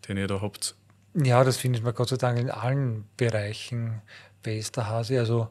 den 0.08 0.18
ihr 0.18 0.28
da 0.28 0.40
habt. 0.40 0.76
Ja, 1.16 1.44
das 1.44 1.58
findet 1.58 1.84
man 1.84 1.96
Gott 1.96 2.10
sei 2.10 2.18
Dank 2.18 2.38
in 2.38 2.52
allen 2.52 3.06
Bereichen 3.18 4.04
bei 4.44 4.58
Esterhazy. 4.58 5.18
Also 5.18 5.50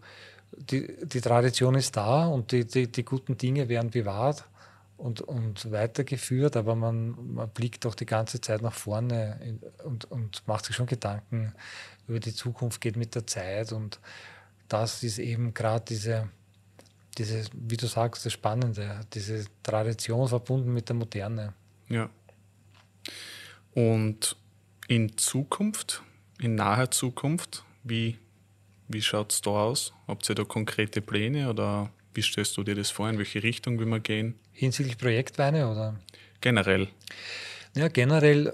die, 0.53 0.95
die 1.05 1.21
Tradition 1.21 1.75
ist 1.75 1.97
da 1.97 2.27
und 2.27 2.53
die, 2.53 2.65
die, 2.65 2.87
die 2.87 3.05
guten 3.05 3.37
Dinge 3.37 3.69
werden 3.69 3.91
bewahrt 3.91 4.45
und, 4.97 5.21
und 5.21 5.71
weitergeführt, 5.71 6.57
aber 6.57 6.75
man, 6.75 7.35
man 7.35 7.49
blickt 7.51 7.85
doch 7.85 7.95
die 7.95 8.07
ganze 8.07 8.41
Zeit 8.41 8.63
nach 8.63 8.73
vorne 8.73 9.61
und, 9.85 10.05
und 10.07 10.47
macht 10.47 10.65
sich 10.65 10.77
schon 10.77 10.87
Gedanken 10.87 11.53
über 12.09 12.21
die 12.21 12.35
Zukunft, 12.35 12.81
geht 12.81 12.97
mit 12.97 13.15
der 13.15 13.27
Zeit 13.27 13.73
und 13.73 14.01
das 14.69 15.03
ist 15.03 15.19
eben 15.19 15.55
gerade 15.55 15.85
diese, 15.87 16.29
diese, 17.19 17.45
wie 17.53 17.77
du 17.77 17.87
sagst, 17.87 18.27
das 18.27 18.33
Spannende, 18.33 19.01
diese 19.13 19.45
Tradition 19.63 20.29
verbunden 20.29 20.73
mit 20.73 20.89
der 20.89 20.97
Moderne. 20.97 21.55
Ja. 21.89 22.11
Und 23.75 24.37
in 24.89 25.17
Zukunft, 25.17 26.03
in 26.41 26.55
naher 26.55 26.91
Zukunft, 26.91 27.65
wie, 27.85 28.19
wie 28.89 29.03
schaut 29.03 29.33
es 29.33 29.41
da 29.41 29.51
aus? 29.51 29.93
Habt 30.09 30.29
ihr 30.29 30.35
da 30.35 30.45
konkrete 30.45 31.01
Pläne 31.01 31.51
oder 31.51 31.91
wie 32.17 32.23
stellst 32.23 32.57
du 32.57 32.63
dir 32.63 32.75
das 32.75 32.91
vor? 32.91 33.09
In 33.09 33.19
welche 33.19 33.43
Richtung 33.43 33.79
will 33.79 33.87
man 33.87 34.03
gehen? 34.03 34.39
Hinsichtlich 34.53 34.99
Projektweine 34.99 35.71
oder? 35.71 35.97
Generell. 36.41 36.89
Ja, 37.75 37.89
generell 37.89 38.53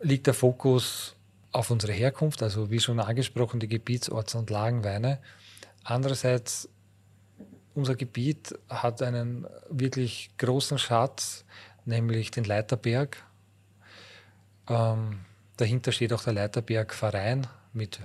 liegt 0.00 0.26
der 0.26 0.34
Fokus 0.34 1.14
auf 1.52 1.70
unsere 1.70 1.92
Herkunft, 1.92 2.42
also 2.42 2.70
wie 2.70 2.80
schon 2.80 2.98
angesprochen, 2.98 3.60
die 3.60 3.68
Gebiets-, 3.68 4.10
Orts- 4.10 4.34
und 4.34 4.50
Lagenweine. 4.50 5.20
Andererseits, 5.84 6.68
unser 7.74 7.94
Gebiet 7.94 8.58
hat 8.68 9.02
einen 9.02 9.46
wirklich 9.68 10.30
großen 10.38 10.78
Schatz, 10.78 11.44
nämlich 11.84 12.30
den 12.30 12.44
Leiterberg. 12.44 13.24
Ähm, 14.68 15.20
Dahinter 15.56 15.92
steht 15.92 16.12
auch 16.12 16.24
der 16.24 16.32
Leiterberg 16.32 16.94
Verein 16.94 17.46
mit 17.72 18.00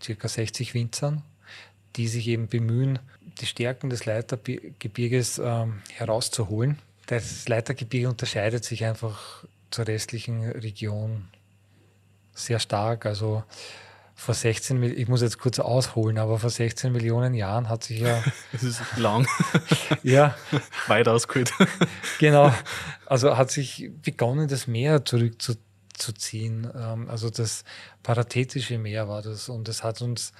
ca. 0.00 0.28
60 0.28 0.74
Winzern, 0.74 1.22
die 1.98 2.08
sich 2.08 2.28
eben 2.28 2.48
bemühen, 2.48 3.00
die 3.40 3.46
Stärken 3.46 3.90
des 3.90 4.06
Leitergebirges 4.06 5.40
ähm, 5.44 5.82
herauszuholen. 5.92 6.78
Das 7.06 7.48
Leitergebirge 7.48 8.08
unterscheidet 8.08 8.64
sich 8.64 8.84
einfach 8.84 9.44
zur 9.70 9.86
restlichen 9.86 10.48
Region 10.50 11.28
sehr 12.34 12.60
stark. 12.60 13.04
Also 13.04 13.42
vor 14.14 14.34
16, 14.34 14.82
ich 14.82 15.08
muss 15.08 15.22
jetzt 15.22 15.38
kurz 15.38 15.58
ausholen, 15.58 16.18
aber 16.18 16.38
vor 16.38 16.50
16 16.50 16.92
Millionen 16.92 17.34
Jahren 17.34 17.68
hat 17.68 17.84
sich 17.84 18.00
ja. 18.00 18.22
Das 18.52 18.62
ist 18.62 18.80
lang. 18.96 19.26
ja. 20.02 20.36
Weit 20.86 21.08
ausgeholt. 21.08 21.52
genau. 22.18 22.52
Also 23.06 23.36
hat 23.36 23.50
sich 23.50 23.90
begonnen, 24.02 24.46
das 24.46 24.66
Meer 24.66 25.04
zurückzuziehen. 25.04 26.70
Ähm, 26.76 27.10
also 27.10 27.28
das 27.30 27.64
Parathetische 28.02 28.78
Meer 28.78 29.08
war 29.08 29.22
das. 29.22 29.48
Und 29.48 29.68
es 29.68 29.82
hat 29.82 30.00
uns 30.00 30.32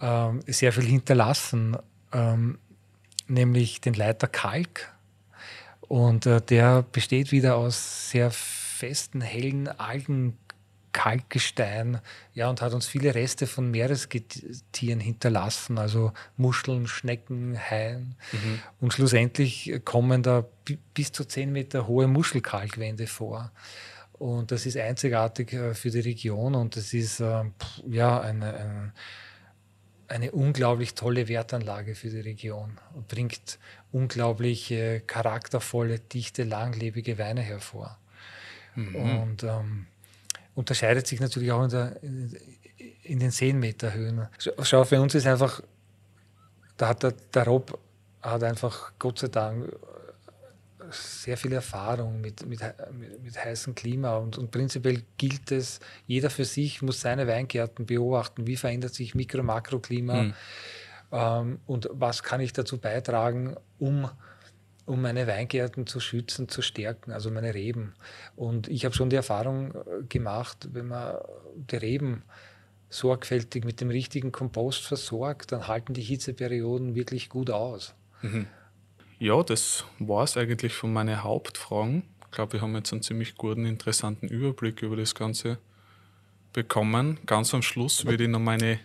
ähm, 0.00 0.40
sehr 0.46 0.72
viel 0.72 0.84
hinterlassen, 0.84 1.76
ähm, 2.12 2.58
nämlich 3.28 3.80
den 3.80 3.94
Leiter 3.94 4.28
Kalk. 4.28 4.92
Und 5.80 6.26
äh, 6.26 6.40
der 6.40 6.82
besteht 6.82 7.32
wieder 7.32 7.56
aus 7.56 8.10
sehr 8.10 8.30
festen, 8.30 9.20
hellen 9.20 9.68
Algen 9.68 10.36
Kalkgestein, 10.96 12.00
ja, 12.32 12.48
und 12.48 12.62
hat 12.62 12.72
uns 12.72 12.86
viele 12.86 13.14
Reste 13.14 13.46
von 13.46 13.70
Meerestieren 13.70 14.98
hinterlassen, 14.98 15.76
also 15.76 16.12
Muscheln, 16.38 16.86
Schnecken, 16.86 17.54
Haien. 17.58 18.14
Mhm. 18.32 18.60
Und 18.80 18.94
schlussendlich 18.94 19.78
kommen 19.84 20.22
da 20.22 20.46
bis 20.94 21.12
zu 21.12 21.26
10 21.26 21.52
Meter 21.52 21.86
hohe 21.86 22.06
Muschelkalkwände 22.06 23.06
vor. 23.08 23.52
Und 24.14 24.50
das 24.50 24.64
ist 24.64 24.78
einzigartig 24.78 25.52
äh, 25.52 25.74
für 25.74 25.90
die 25.90 26.00
Region 26.00 26.54
und 26.54 26.76
das 26.76 26.94
ist 26.94 27.20
äh, 27.20 27.44
ja 27.86 28.18
eine, 28.18 28.54
eine, 28.54 28.92
eine, 30.08 30.32
unglaublich 30.32 30.94
tolle 30.94 31.28
Wertanlage 31.28 31.94
für 31.94 32.10
die 32.10 32.20
Region 32.20 32.78
und 32.94 33.08
bringt 33.08 33.58
unglaublich 33.92 34.74
charaktervolle, 35.06 35.98
dichte, 35.98 36.44
langlebige 36.44 37.18
Weine 37.18 37.40
hervor. 37.40 37.98
Mhm. 38.74 38.94
Und 38.94 39.42
ähm, 39.42 39.86
unterscheidet 40.54 41.06
sich 41.06 41.20
natürlich 41.20 41.52
auch 41.52 41.64
in, 41.64 41.70
der, 41.70 42.02
in 43.02 43.18
den 43.18 43.30
Seenmeterhöhen. 43.30 44.28
Schau, 44.62 44.84
für 44.84 45.00
uns 45.00 45.14
ist 45.14 45.26
einfach, 45.26 45.62
da 46.76 46.88
hat 46.88 47.02
der, 47.02 47.14
der 47.34 47.44
Rob 47.44 47.78
hat 48.22 48.42
einfach 48.42 48.92
Gott 48.98 49.18
sei 49.18 49.28
Dank 49.28 49.72
sehr 50.90 51.36
viel 51.36 51.52
Erfahrung 51.52 52.20
mit, 52.20 52.46
mit, 52.46 52.60
mit, 53.22 53.44
heißem 53.44 53.74
Klima 53.74 54.16
und, 54.16 54.38
und, 54.38 54.50
prinzipiell 54.50 55.02
gilt 55.16 55.52
es, 55.52 55.80
jeder 56.06 56.30
für 56.30 56.44
sich 56.44 56.82
muss 56.82 57.00
seine 57.00 57.26
Weingärten 57.26 57.86
beobachten, 57.86 58.46
wie 58.46 58.56
verändert 58.56 58.94
sich 58.94 59.14
Mikro- 59.14 59.40
und 59.40 59.46
Makroklima 59.46 60.22
mhm. 60.22 60.34
ähm, 61.12 61.60
und 61.66 61.88
was 61.92 62.22
kann 62.22 62.40
ich 62.40 62.52
dazu 62.52 62.78
beitragen, 62.78 63.56
um 63.78 64.10
um 64.86 65.02
meine 65.02 65.26
Weingärten 65.26 65.86
zu 65.86 65.98
schützen, 65.98 66.48
zu 66.48 66.62
stärken, 66.62 67.10
also 67.10 67.30
meine 67.30 67.54
Reben. 67.54 67.94
Und 68.36 68.68
ich 68.68 68.84
habe 68.84 68.94
schon 68.94 69.10
die 69.10 69.16
Erfahrung 69.16 69.72
äh, 69.74 70.04
gemacht, 70.08 70.68
wenn 70.72 70.86
man 70.86 71.16
die 71.56 71.76
Reben 71.76 72.22
sorgfältig 72.88 73.64
mit 73.64 73.80
dem 73.80 73.90
richtigen 73.90 74.30
Kompost 74.30 74.86
versorgt, 74.86 75.50
dann 75.50 75.66
halten 75.66 75.92
die 75.92 76.02
Hitzeperioden 76.02 76.94
wirklich 76.94 77.28
gut 77.28 77.50
aus. 77.50 77.94
Mhm. 78.22 78.46
Ja, 79.18 79.42
das 79.42 79.84
war 79.98 80.24
es 80.24 80.36
eigentlich 80.36 80.74
von 80.74 80.92
meinen 80.92 81.22
Hauptfragen. 81.22 82.02
Ich 82.24 82.30
glaube, 82.32 82.54
wir 82.54 82.60
haben 82.60 82.74
jetzt 82.74 82.92
einen 82.92 83.02
ziemlich 83.02 83.36
guten, 83.36 83.64
interessanten 83.64 84.28
Überblick 84.28 84.82
über 84.82 84.96
das 84.96 85.14
Ganze 85.14 85.58
bekommen. 86.52 87.18
Ganz 87.24 87.54
am 87.54 87.62
Schluss 87.62 88.04
würde 88.04 88.24
ich 88.24 88.30
noch 88.30 88.40
meine 88.40 88.80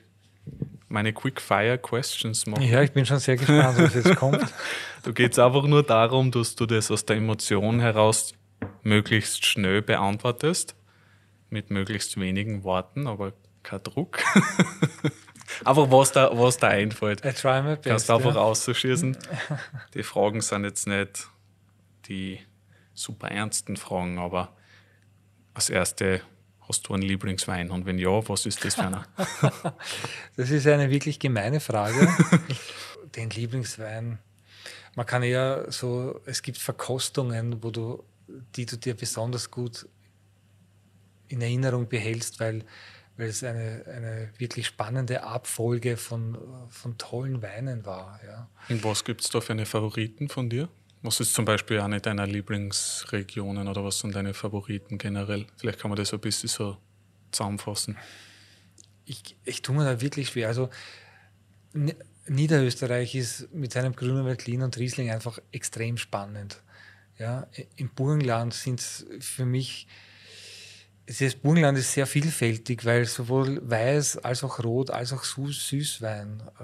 meine 0.91 1.13
Quick-Fire-Questions 1.13 2.45
machen. 2.47 2.63
Ja, 2.63 2.81
ich 2.81 2.91
bin 2.91 3.05
schon 3.05 3.19
sehr 3.19 3.37
gespannt, 3.37 3.77
was 3.79 3.93
jetzt 3.95 4.15
kommt. 4.17 4.41
da 5.03 5.11
geht 5.11 5.31
es 5.31 5.39
einfach 5.39 5.63
nur 5.63 5.83
darum, 5.83 6.31
dass 6.31 6.55
du 6.55 6.65
das 6.65 6.91
aus 6.91 7.05
der 7.05 7.15
Emotion 7.15 7.79
heraus 7.79 8.33
möglichst 8.83 9.45
schnell 9.45 9.81
beantwortest, 9.81 10.75
mit 11.49 11.71
möglichst 11.71 12.19
wenigen 12.19 12.63
Worten, 12.63 13.07
aber 13.07 13.33
kein 13.63 13.81
Druck. 13.83 14.19
einfach 15.65 15.91
was 15.91 16.11
da, 16.11 16.29
was 16.37 16.57
da 16.57 16.67
einfällt. 16.67 17.25
I 17.25 17.31
try 17.31 17.61
my 17.61 17.75
best, 17.75 17.83
Kannst 17.83 18.09
du 18.09 18.13
einfach 18.13 18.35
ja. 18.35 18.41
auszuschießen. 18.41 19.17
Die 19.93 20.03
Fragen 20.03 20.41
sind 20.41 20.63
jetzt 20.63 20.87
nicht 20.87 21.27
die 22.07 22.39
super 22.93 23.29
ernsten 23.29 23.77
Fragen, 23.77 24.17
aber 24.17 24.55
als 25.53 25.69
erste 25.69 26.21
Hast 26.71 26.87
du 26.87 26.93
einen 26.93 27.03
Lieblingswein? 27.03 27.69
Und 27.69 27.85
wenn 27.85 27.97
ja, 27.97 28.27
was 28.29 28.45
ist 28.45 28.63
das 28.63 28.75
für 28.75 28.85
einer? 28.85 29.05
das 30.37 30.51
ist 30.51 30.65
eine 30.67 30.89
wirklich 30.89 31.19
gemeine 31.19 31.59
Frage. 31.59 32.07
Den 33.15 33.29
Lieblingswein. 33.29 34.19
Man 34.95 35.05
kann 35.05 35.21
eher 35.21 35.69
so, 35.69 36.21
es 36.25 36.41
gibt 36.41 36.57
Verkostungen, 36.57 37.61
wo 37.61 37.71
du, 37.71 38.05
die 38.55 38.65
du 38.65 38.77
dir 38.77 38.93
besonders 38.93 39.51
gut 39.51 39.85
in 41.27 41.41
Erinnerung 41.41 41.89
behältst, 41.89 42.39
weil, 42.39 42.63
weil 43.17 43.27
es 43.27 43.43
eine, 43.43 43.83
eine 43.87 44.29
wirklich 44.37 44.67
spannende 44.67 45.23
Abfolge 45.23 45.97
von, 45.97 46.37
von 46.69 46.97
tollen 46.97 47.41
Weinen 47.41 47.85
war. 47.85 48.19
Ja. 48.25 48.49
Und 48.69 48.83
was 48.83 49.03
gibt 49.03 49.21
es 49.21 49.29
da 49.29 49.41
für 49.41 49.53
eine 49.53 49.65
Favoriten 49.65 50.29
von 50.29 50.49
dir? 50.49 50.69
Was 51.03 51.19
ist 51.19 51.33
zum 51.33 51.45
Beispiel 51.45 51.79
eine 51.79 51.99
deiner 51.99 52.27
Lieblingsregionen 52.27 53.67
oder 53.67 53.83
was 53.83 53.99
sind 53.99 54.15
deine 54.15 54.33
Favoriten 54.33 54.97
generell? 54.97 55.47
Vielleicht 55.57 55.79
kann 55.79 55.89
man 55.89 55.97
das 55.97 56.13
ein 56.13 56.19
bisschen 56.19 56.49
so 56.49 56.77
zusammenfassen. 57.31 57.97
Ich, 59.05 59.35
ich 59.43 59.61
tue 59.61 59.75
mir 59.75 59.83
da 59.83 59.99
wirklich 59.99 60.29
schwer. 60.29 60.47
Also 60.47 60.69
Niederösterreich 62.27 63.15
ist 63.15 63.51
mit 63.53 63.73
seinem 63.73 63.95
Grünen 63.95 64.25
Veltlin 64.25 64.61
und 64.61 64.77
Riesling 64.77 65.09
einfach 65.09 65.39
extrem 65.51 65.97
spannend. 65.97 66.61
Ja, 67.17 67.47
Im 67.75 67.89
Burgenland 67.89 68.53
sind 68.53 68.79
es 68.79 69.05
für 69.19 69.45
mich, 69.45 69.87
das 71.05 71.35
Burgenland 71.35 71.77
ist 71.77 71.93
sehr 71.93 72.07
vielfältig, 72.07 72.85
weil 72.85 73.05
sowohl 73.05 73.61
Weiß 73.69 74.17
als 74.17 74.43
auch 74.43 74.63
Rot 74.63 74.91
als 74.91 75.13
auch 75.13 75.23
Süßwein 75.23 76.41
äh, 76.59 76.63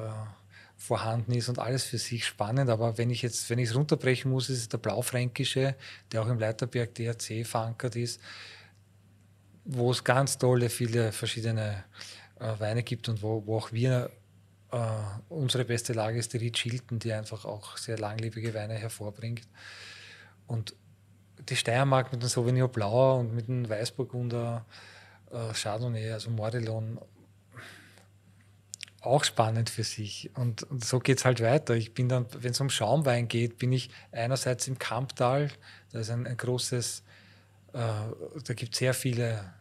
vorhanden 0.77 1.33
ist 1.33 1.49
und 1.49 1.59
alles 1.59 1.83
für 1.85 1.97
sich 1.97 2.25
spannend. 2.25 2.69
Aber 2.69 2.97
wenn 2.97 3.09
ich 3.09 3.21
jetzt, 3.23 3.49
wenn 3.49 3.59
ich 3.59 3.69
es 3.69 3.75
runterbrechen 3.75 4.31
muss, 4.31 4.49
ist 4.49 4.59
es 4.59 4.69
der 4.69 4.77
Blaufränkische, 4.77 5.75
der 6.11 6.21
auch 6.21 6.27
im 6.27 6.39
Leiterberg 6.39 6.93
DRC 6.93 7.45
verankert 7.45 7.95
ist, 7.95 8.21
wo 9.65 9.91
es 9.91 10.03
ganz 10.03 10.37
tolle, 10.37 10.69
viele 10.69 11.11
verschiedene 11.11 11.83
äh, 12.39 12.59
Weine 12.59 12.83
gibt 12.83 13.09
und 13.09 13.21
wo, 13.21 13.43
wo 13.45 13.57
auch 13.57 13.71
wir 13.71 14.11
äh, 14.71 14.77
unsere 15.29 15.65
beste 15.65 15.93
Lage 15.93 16.19
ist 16.19 16.33
die 16.33 16.37
Ried 16.37 16.57
Schilten, 16.57 16.99
die 16.99 17.11
einfach 17.11 17.43
auch 17.43 17.77
sehr 17.77 17.97
langlebige 17.97 18.53
Weine 18.53 18.75
hervorbringt. 18.75 19.47
Und 20.45 20.75
die 21.39 21.55
Steiermark 21.55 22.11
mit 22.11 22.21
dem 22.21 22.29
Sauvignon 22.29 22.71
Blau 22.71 23.19
und 23.19 23.33
mit 23.33 23.47
dem 23.47 23.69
Weißburgunder 23.69 24.65
äh, 25.31 25.53
Chardonnay, 25.53 26.11
also 26.11 26.29
Morillon 26.29 26.99
auch 29.01 29.23
spannend 29.23 29.69
für 29.69 29.83
sich. 29.83 30.31
Und, 30.35 30.63
und 30.63 30.83
so 30.83 30.99
geht 30.99 31.19
es 31.19 31.25
halt 31.25 31.41
weiter. 31.41 31.75
Ich 31.75 31.93
bin 31.93 32.09
dann, 32.09 32.25
wenn 32.39 32.51
es 32.51 32.59
um 32.59 32.69
Schaumwein 32.69 33.27
geht, 33.27 33.57
bin 33.57 33.71
ich 33.71 33.89
einerseits 34.11 34.67
im 34.67 34.77
Kamptal, 34.79 35.49
da 35.91 35.99
ist 35.99 36.09
ein, 36.09 36.27
ein 36.27 36.37
großes, 36.37 37.03
äh, 37.73 37.77
da 37.77 38.53
gibt 38.53 38.73
es 38.73 38.79
sehr 38.79 38.93
viele 38.93 39.53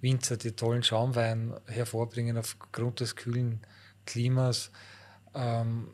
Winzer, 0.00 0.36
die 0.36 0.52
tollen 0.52 0.82
Schaumwein 0.82 1.54
hervorbringen 1.66 2.36
aufgrund 2.36 3.00
des 3.00 3.16
kühlen 3.16 3.60
Klimas. 4.04 4.70
Ähm, 5.34 5.88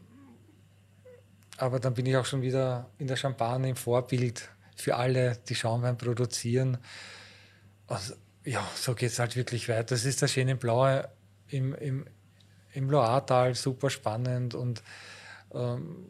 aber 1.59 1.79
dann 1.79 1.95
bin 1.95 2.07
ich 2.07 2.17
auch 2.17 2.25
schon 2.25 2.43
wieder 2.43 2.89
in 2.99 3.07
der 3.07 3.17
Champagne 3.17 3.69
im 3.69 3.77
Vorbild 3.77 4.49
für 4.81 4.97
alle, 4.97 5.39
die 5.49 5.55
Schaumwein 5.55 5.99
produzieren. 5.99 6.79
Also, 7.87 8.15
ja, 8.45 8.67
so 8.75 8.95
geht 8.95 9.11
es 9.11 9.19
halt 9.19 9.37
wirklich 9.37 9.69
weiter. 9.69 9.85
Das 9.85 10.05
ist 10.05 10.23
das 10.23 10.33
schöne 10.33 10.57
Blaue 10.57 11.09
im, 11.49 11.75
im, 11.75 12.07
im 12.73 12.91
Loatal 12.91 13.55
super 13.55 13.91
spannend 13.91 14.55
und 14.55 14.83
ähm, 15.53 16.07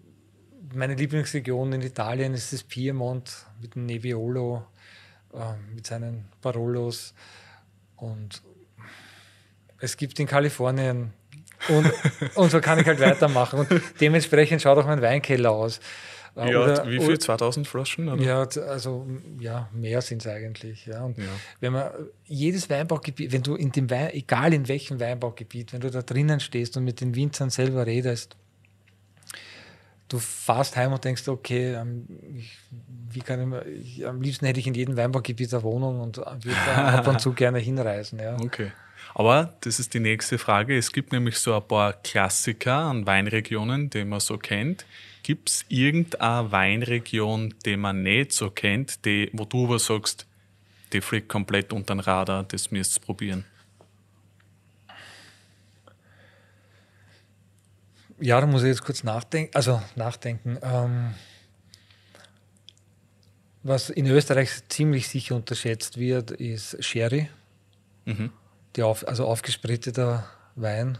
meine 0.74 0.94
Lieblingsregion 0.94 1.72
in 1.72 1.82
Italien 1.82 2.34
ist 2.34 2.52
das 2.52 2.62
Piemont 2.62 3.46
mit 3.60 3.74
dem 3.74 3.86
Nebbiolo, 3.86 4.64
äh, 5.32 5.74
mit 5.74 5.86
seinen 5.86 6.26
Barolos 6.42 7.14
und 7.96 8.42
es 9.80 9.96
gibt 9.96 10.18
in 10.20 10.26
Kalifornien 10.26 11.12
und, 11.68 11.92
und 12.34 12.50
so 12.50 12.60
kann 12.60 12.78
ich 12.78 12.86
halt 12.86 13.00
weitermachen 13.00 13.60
und 13.60 13.82
dementsprechend 14.00 14.62
schaut 14.62 14.78
auch 14.78 14.86
mein 14.86 15.02
Weinkeller 15.02 15.50
aus. 15.50 15.80
Ja, 16.46 16.62
oder, 16.62 16.88
wie 16.88 17.00
viel? 17.00 17.18
2000 17.18 17.66
Flaschen? 17.66 18.08
Oder? 18.08 18.22
Ja, 18.22 18.42
also 18.68 19.06
ja, 19.40 19.68
mehr 19.72 20.00
sind 20.00 20.24
es 20.24 20.30
eigentlich. 20.30 20.86
Ja. 20.86 21.04
Und 21.04 21.18
ja. 21.18 21.24
wenn 21.60 21.72
man 21.72 21.90
jedes 22.26 22.70
Weinbaugebiet, 22.70 23.32
wenn 23.32 23.42
du 23.42 23.56
in 23.56 23.72
dem 23.72 23.90
Wein, 23.90 24.10
egal 24.12 24.54
in 24.54 24.68
welchem 24.68 25.00
Weinbaugebiet, 25.00 25.72
wenn 25.72 25.80
du 25.80 25.90
da 25.90 26.02
drinnen 26.02 26.40
stehst 26.40 26.76
und 26.76 26.84
mit 26.84 27.00
den 27.00 27.14
Winzern 27.14 27.50
selber 27.50 27.86
redest, 27.86 28.36
du 30.08 30.18
fährst 30.18 30.76
heim 30.76 30.92
und 30.92 31.04
denkst, 31.04 31.28
okay, 31.28 31.74
ähm, 31.74 32.06
ich, 32.36 32.58
wie 33.10 33.20
kann 33.20 33.52
ich, 33.66 33.98
ich, 33.98 34.06
am 34.06 34.22
liebsten 34.22 34.46
hätte 34.46 34.60
ich 34.60 34.66
in 34.66 34.74
jedem 34.74 34.96
Weinbaugebiet 34.96 35.52
eine 35.52 35.62
Wohnung 35.62 36.00
und 36.00 36.18
würde 36.18 36.56
ab 36.66 37.06
und 37.06 37.20
zu 37.20 37.32
gerne 37.34 37.58
hinreisen. 37.58 38.18
Ja. 38.18 38.36
Okay. 38.40 38.72
Aber 39.14 39.54
das 39.60 39.78
ist 39.80 39.94
die 39.94 40.00
nächste 40.00 40.38
Frage. 40.38 40.76
Es 40.76 40.92
gibt 40.92 41.12
nämlich 41.12 41.38
so 41.38 41.54
ein 41.54 41.66
paar 41.66 41.92
Klassiker 41.92 42.74
an 42.74 43.06
Weinregionen, 43.06 43.90
die 43.90 44.04
man 44.04 44.20
so 44.20 44.38
kennt. 44.38 44.84
Gibt 45.28 45.50
es 45.50 45.66
irgendeine 45.68 46.50
Weinregion, 46.52 47.52
die 47.66 47.76
man 47.76 48.02
nicht 48.02 48.32
so 48.32 48.50
kennt, 48.50 49.04
die, 49.04 49.28
wo 49.34 49.44
du 49.44 49.66
aber 49.66 49.78
sagst, 49.78 50.26
die 50.94 51.02
fliegt 51.02 51.28
komplett 51.28 51.70
unter 51.70 51.94
den 51.94 52.00
Radar, 52.00 52.44
das 52.44 52.70
müsst 52.70 52.96
ihr 52.96 53.02
probieren? 53.02 53.44
Ja, 58.18 58.40
da 58.40 58.46
muss 58.46 58.62
ich 58.62 58.68
jetzt 58.68 58.82
kurz 58.82 59.04
nachdenken. 59.04 59.54
Also 59.54 59.82
nachdenken. 59.96 60.58
Ähm, 60.62 61.14
was 63.62 63.90
in 63.90 64.06
Österreich 64.06 64.66
ziemlich 64.70 65.08
sicher 65.08 65.36
unterschätzt 65.36 65.98
wird, 65.98 66.30
ist 66.30 66.82
Sherry. 66.82 67.28
Mhm. 68.06 68.32
Die 68.76 68.82
auf, 68.82 69.06
also 69.06 69.26
aufgespritteter 69.26 70.26
Wein. 70.54 70.96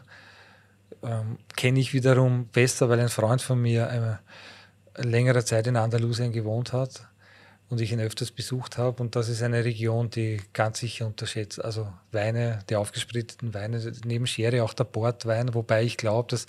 Ähm, 1.03 1.39
Kenne 1.57 1.81
ich 1.81 1.93
wiederum 1.93 2.47
besser, 2.49 2.89
weil 2.89 3.01
ein 3.01 3.09
Freund 3.09 3.43
von 3.43 3.61
mir 3.61 3.89
eine 3.89 4.21
längere 4.97 5.45
Zeit 5.45 5.67
in 5.67 5.77
Andalusien 5.77 6.33
gewohnt 6.33 6.73
hat 6.73 7.09
und 7.69 7.81
ich 7.81 7.93
ihn 7.93 8.01
öfters 8.01 8.31
besucht 8.31 8.79
habe. 8.79 9.03
Und 9.03 9.15
das 9.15 9.29
ist 9.29 9.43
eine 9.43 9.65
Region, 9.65 10.11
die 10.11 10.41
ganz 10.53 10.81
sicher 10.81 11.07
unterschätzt. 11.07 11.65
Also 11.65 11.93
Weine, 12.13 12.61
die 12.69 12.77
aufgespritteten 12.77 13.55
Weine, 13.55 13.93
neben 14.05 14.27
Sherry 14.27 14.61
auch 14.61 14.75
der 14.75 14.85
Portwein, 14.85 15.55
wobei 15.55 15.85
ich 15.85 15.97
glaube, 15.97 16.29
dass 16.31 16.47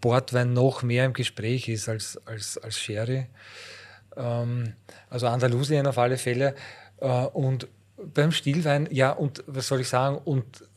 Portwein 0.00 0.52
noch 0.52 0.82
mehr 0.82 1.04
im 1.04 1.12
Gespräch 1.12 1.68
ist 1.68 1.88
als, 1.88 2.20
als, 2.26 2.58
als 2.58 2.78
Sherry. 2.78 3.26
Ähm, 4.16 4.74
also 5.10 5.26
Andalusien 5.26 5.86
auf 5.86 5.98
alle 5.98 6.18
Fälle. 6.18 6.54
Äh, 7.00 7.08
und 7.08 7.68
beim 7.96 8.30
Stillwein, 8.30 8.88
ja, 8.90 9.10
und 9.10 9.42
was 9.46 9.66
soll 9.66 9.80
ich 9.80 9.88
sagen, 9.88 10.18
und 10.18 10.67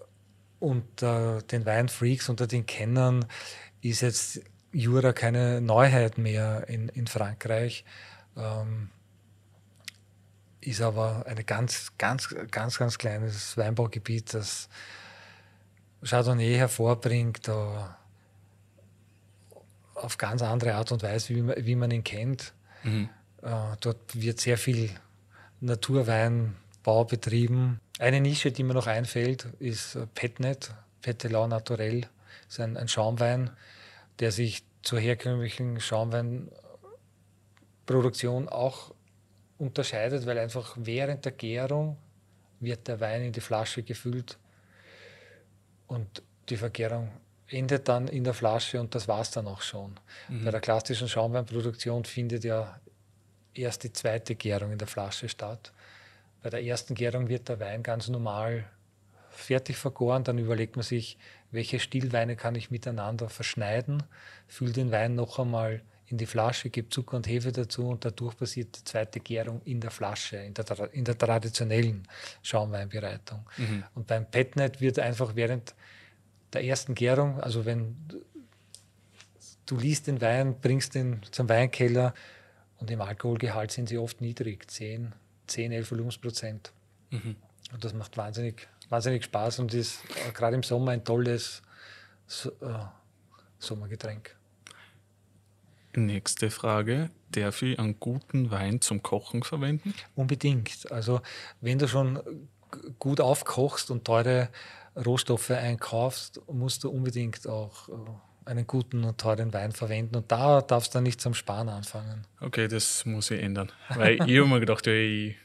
unter 0.62 1.42
den 1.42 1.66
Weinfreaks, 1.66 2.30
unter 2.30 2.48
den 2.48 2.66
Kennern 2.66 3.26
ist 3.82 4.02
jetzt 4.02 4.42
Jura 4.72 5.12
keine 5.12 5.60
Neuheit 5.60 6.18
mehr 6.18 6.70
in, 6.70 6.88
in 6.90 7.08
Frankreich. 7.08 7.84
Ähm, 8.38 8.90
ist 10.62 10.82
aber 10.82 11.26
ein 11.26 11.44
ganz, 11.46 11.92
ganz, 11.98 12.34
ganz, 12.52 12.78
ganz 12.78 12.98
kleines 12.98 13.58
Weinbaugebiet, 13.58 14.34
das 14.34 14.70
Chardonnay 16.04 16.56
hervorbringt. 16.56 17.50
Auf 19.96 20.18
ganz 20.18 20.42
andere 20.42 20.76
Art 20.76 20.92
und 20.92 21.04
Weise, 21.04 21.36
wie 21.36 21.42
man, 21.42 21.56
wie 21.58 21.76
man 21.76 21.92
ihn 21.92 22.04
kennt. 22.04 22.54
Mhm. 22.84 23.10
Äh, 23.42 23.76
dort 23.82 24.22
wird 24.22 24.40
sehr 24.40 24.58
viel 24.58 24.92
Naturweinbau 25.60 27.06
betrieben. 27.06 27.80
Eine 28.02 28.20
Nische, 28.20 28.52
die 28.52 28.64
mir 28.64 28.74
noch 28.74 28.88
einfällt, 28.88 29.46
ist 29.60 29.96
Petnet, 30.16 30.74
Petelau 31.04 31.46
Naturell. 31.46 32.02
Das 32.46 32.54
ist 32.54 32.60
ein, 32.60 32.76
ein 32.76 32.88
Schaumwein, 32.88 33.52
der 34.18 34.32
sich 34.32 34.64
zur 34.82 35.00
herkömmlichen 35.00 35.80
Schaumweinproduktion 35.80 38.50
auch 38.50 38.96
unterscheidet, 39.60 40.26
weil 40.26 40.40
einfach 40.40 40.76
während 40.80 41.26
der 41.26 41.34
Gärung 41.34 41.96
wird 42.60 42.88
der 42.88 43.00
Wein 43.02 43.22
in 43.22 43.34
die 43.34 43.40
Flasche 43.40 43.84
gefüllt 43.84 44.40
und 45.86 46.24
die 46.50 46.58
Vergärung 46.58 47.12
endet 47.50 47.88
dann 47.88 48.08
in 48.08 48.24
der 48.24 48.34
Flasche 48.34 48.82
und 48.82 48.96
das 48.96 49.08
war 49.08 49.22
es 49.22 49.30
dann 49.30 49.46
auch 49.46 49.62
schon. 49.62 50.00
Mhm. 50.28 50.46
Bei 50.46 50.50
der 50.50 50.62
klassischen 50.62 51.08
Schaumweinproduktion 51.08 52.04
findet 52.06 52.46
ja 52.46 52.80
erst 53.54 53.84
die 53.84 53.94
zweite 53.94 54.34
Gärung 54.34 54.72
in 54.72 54.80
der 54.80 54.88
Flasche 54.88 55.30
statt. 55.30 55.72
Bei 56.42 56.50
der 56.50 56.64
ersten 56.64 56.96
Gärung 56.96 57.30
wird 57.30 57.50
der 57.50 57.60
Wein 57.60 57.84
ganz 57.84 58.08
normal 58.08 58.66
fertig 59.30 59.78
vergoren, 59.78 60.24
dann 60.24 60.38
überlegt 60.38 60.76
man 60.76 60.84
sich, 60.84 61.18
welche 61.52 61.80
Stillweine 61.80 62.36
kann 62.36 62.56
ich 62.56 62.72
miteinander 62.72 63.30
verschneiden, 63.30 64.04
füllt 64.48 64.76
den 64.76 64.92
Wein 64.92 65.16
noch 65.16 65.40
einmal 65.40 65.82
in 66.08 66.18
die 66.18 66.26
Flasche, 66.26 66.70
gibt 66.70 66.94
Zucker 66.94 67.18
und 67.18 67.28
Hefe 67.28 67.52
dazu 67.52 67.88
und 67.88 68.04
dadurch 68.04 68.36
passiert 68.38 68.78
die 68.78 68.84
zweite 68.84 69.20
Gärung 69.20 69.62
in 69.64 69.80
der 69.80 69.92
Flasche, 69.92 70.38
in 70.38 70.54
der, 70.54 70.94
in 70.94 71.06
der 71.06 71.18
traditionellen 71.18 72.08
Schaumweinbereitung. 72.44 73.46
Mhm. 73.58 73.84
Und 73.96 74.08
beim 74.08 74.30
Petnet 74.30 74.82
wird 74.82 75.00
einfach 75.00 75.36
während 75.36 75.74
der 76.52 76.66
ersten 76.66 76.96
Gärung, 76.96 77.40
also 77.40 77.66
wenn 77.66 77.96
du 79.66 79.78
liest 79.78 80.08
den 80.08 80.20
Wein, 80.20 80.60
bringst 80.60 80.96
den 80.96 81.22
zum 81.32 81.48
Weinkeller 81.48 82.14
und 82.80 82.92
im 82.92 83.00
Alkoholgehalt 83.00 83.72
sind 83.72 83.88
sie 83.88 83.98
oft 83.98 84.20
niedrig, 84.20 84.70
10, 84.70 85.14
10 85.48 85.72
11 85.72 85.92
Volumensprozent. 85.92 86.72
Mhm. 87.10 87.36
Und 87.74 87.84
das 87.84 87.94
macht 87.94 88.18
wahnsinnig, 88.18 88.68
wahnsinnig 88.90 89.24
Spaß 89.26 89.60
und 89.60 89.74
ist 89.74 90.02
gerade 90.34 90.56
im 90.56 90.64
Sommer 90.64 90.92
ein 90.92 91.04
tolles 91.04 91.62
äh, 92.46 92.50
Sommergetränk. 93.60 94.36
Nächste 95.94 96.50
Frage. 96.50 97.10
Darf 97.32 97.62
ich 97.62 97.78
einen 97.80 98.00
guten 98.00 98.52
Wein 98.52 98.82
zum 98.82 99.04
Kochen 99.04 99.44
verwenden? 99.44 99.94
Unbedingt. 100.16 100.92
Also 100.92 101.22
wenn 101.60 101.80
du 101.80 101.88
schon 101.88 102.20
gut 103.00 103.20
aufkochst 103.20 103.92
und 103.92 104.06
teure 104.06 104.50
Rohstoffe 104.96 105.52
einkaufst, 105.52 106.42
musst 106.48 106.84
du 106.84 106.90
unbedingt 106.90 107.48
auch 107.48 107.90
äh, 107.90 107.94
einen 108.46 108.66
guten 108.68 109.04
und 109.04 109.20
teuren 109.20 109.54
Wein 109.54 109.72
verwenden. 109.72 110.16
Und 110.16 110.32
da 110.32 110.62
darfst 110.62 110.96
du 110.96 111.02
nicht 111.02 111.22
zum 111.22 111.34
Sparen 111.34 111.70
anfangen. 111.70 112.26
Okay, 112.40 112.68
das 112.68 113.06
muss 113.06 113.32
ich 113.32 113.42
ändern. 113.42 113.72
Weil 113.90 114.16
ich 114.16 114.40
habe 114.40 114.48
mir 114.48 114.60
gedacht, 114.60 114.88
ja, 114.88 114.94
ich 114.94 115.36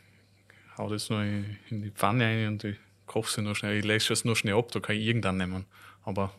hau 0.78 0.88
das 0.88 1.10
nur 1.10 1.22
in 1.22 1.58
die 1.70 1.90
Pfanne 1.90 2.24
ein 2.24 2.48
und 2.48 2.64
ich 2.64 2.76
koche 3.06 3.28
es 3.28 3.36
nur 3.38 3.54
schnell. 3.54 3.78
Ich 3.78 3.84
lösche 3.84 4.12
es 4.12 4.24
nur 4.24 4.36
schnell 4.36 4.54
ab, 4.54 4.70
da 4.72 4.80
kann 4.80 4.96
ich 4.96 5.02
irgendwann 5.02 5.36
nehmen. 5.36 5.66
Aber 6.04 6.32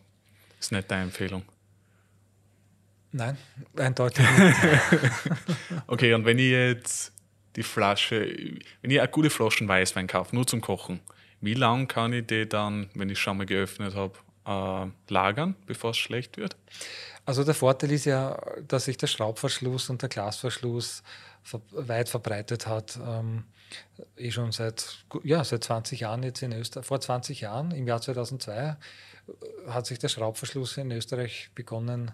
das 0.57 0.67
ist 0.67 0.71
nicht 0.71 0.89
deine 0.89 1.03
Empfehlung. 1.03 1.43
Nein, 3.11 3.37
eindeutig 3.77 4.25
nicht. 4.37 4.57
okay, 5.87 6.13
und 6.13 6.25
wenn 6.25 6.39
ich 6.39 6.51
jetzt 6.51 7.13
die 7.55 7.63
Flasche, 7.63 8.21
wenn 8.81 8.91
ich 8.91 8.99
eine 8.99 9.09
gute 9.09 9.29
Flasche 9.29 9.67
Weißwein 9.67 10.07
kaufe, 10.07 10.35
nur 10.35 10.45
zum 10.45 10.61
Kochen, 10.61 10.99
wie 11.41 11.53
lange 11.53 11.87
kann 11.87 12.13
ich 12.13 12.27
die 12.27 12.47
dann, 12.47 12.89
wenn 12.93 13.09
ich 13.09 13.19
schon 13.19 13.37
mal 13.37 13.45
geöffnet 13.45 13.95
habe, 13.95 14.13
äh, 14.47 14.85
lagern, 15.09 15.55
bevor 15.65 15.91
es 15.91 15.97
schlecht 15.97 16.37
wird? 16.37 16.55
Also 17.25 17.43
der 17.43 17.53
Vorteil 17.53 17.91
ist 17.91 18.05
ja, 18.05 18.41
dass 18.67 18.85
sich 18.85 18.97
der 18.97 19.07
Schraubverschluss 19.07 19.89
und 19.89 20.01
der 20.01 20.09
Glasverschluss 20.09 21.03
weit 21.71 22.09
verbreitet 22.09 22.67
hat. 22.67 22.97
Ähm, 23.05 23.43
eh 24.15 24.31
schon 24.31 24.51
seit, 24.51 25.05
ja, 25.23 25.43
seit 25.43 25.63
20 25.63 25.99
Jahren 25.99 26.23
jetzt 26.23 26.41
in 26.41 26.53
Österreich. 26.53 26.85
Vor 26.85 27.01
20 27.01 27.41
Jahren, 27.41 27.71
im 27.71 27.87
Jahr 27.87 28.01
2002, 28.01 28.53
äh, 28.53 28.75
hat 29.69 29.85
sich 29.85 29.99
der 29.99 30.07
Schraubverschluss 30.07 30.77
in 30.77 30.91
Österreich 30.91 31.49
begonnen 31.53 32.11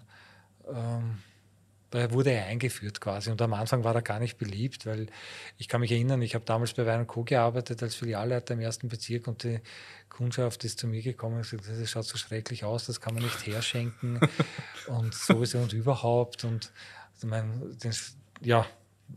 ähm, 0.68 1.18
da 1.94 2.10
wurde 2.10 2.32
er 2.32 2.46
eingeführt 2.46 3.00
quasi. 3.00 3.30
Und 3.30 3.40
am 3.40 3.54
Anfang 3.54 3.84
war 3.84 3.94
er 3.94 4.02
gar 4.02 4.18
nicht 4.18 4.36
beliebt, 4.36 4.84
weil 4.84 5.06
ich 5.58 5.68
kann 5.68 5.80
mich 5.80 5.92
erinnern, 5.92 6.22
ich 6.22 6.34
habe 6.34 6.44
damals 6.44 6.72
bei 6.72 6.84
Wein 6.86 7.06
Co. 7.06 7.22
gearbeitet 7.22 7.82
als 7.82 7.94
Filialleiter 7.94 8.54
im 8.54 8.60
ersten 8.60 8.88
Bezirk 8.88 9.28
und 9.28 9.44
die 9.44 9.60
Kundschaft 10.08 10.64
ist 10.64 10.80
zu 10.80 10.88
mir 10.88 11.02
gekommen 11.02 11.36
und 11.36 11.48
gesagt, 11.48 11.64
das 11.68 11.90
schaut 11.90 12.04
so 12.04 12.18
schrecklich 12.18 12.64
aus, 12.64 12.86
das 12.86 13.00
kann 13.00 13.14
man 13.14 13.22
nicht 13.22 13.46
herschenken 13.46 14.18
und 14.88 15.14
sowieso 15.14 15.58
und 15.58 15.72
überhaupt. 15.72 16.44
Und 16.44 16.72
ich 17.18 17.24
mein, 17.24 17.76
das, 17.80 18.16
ja, 18.40 18.66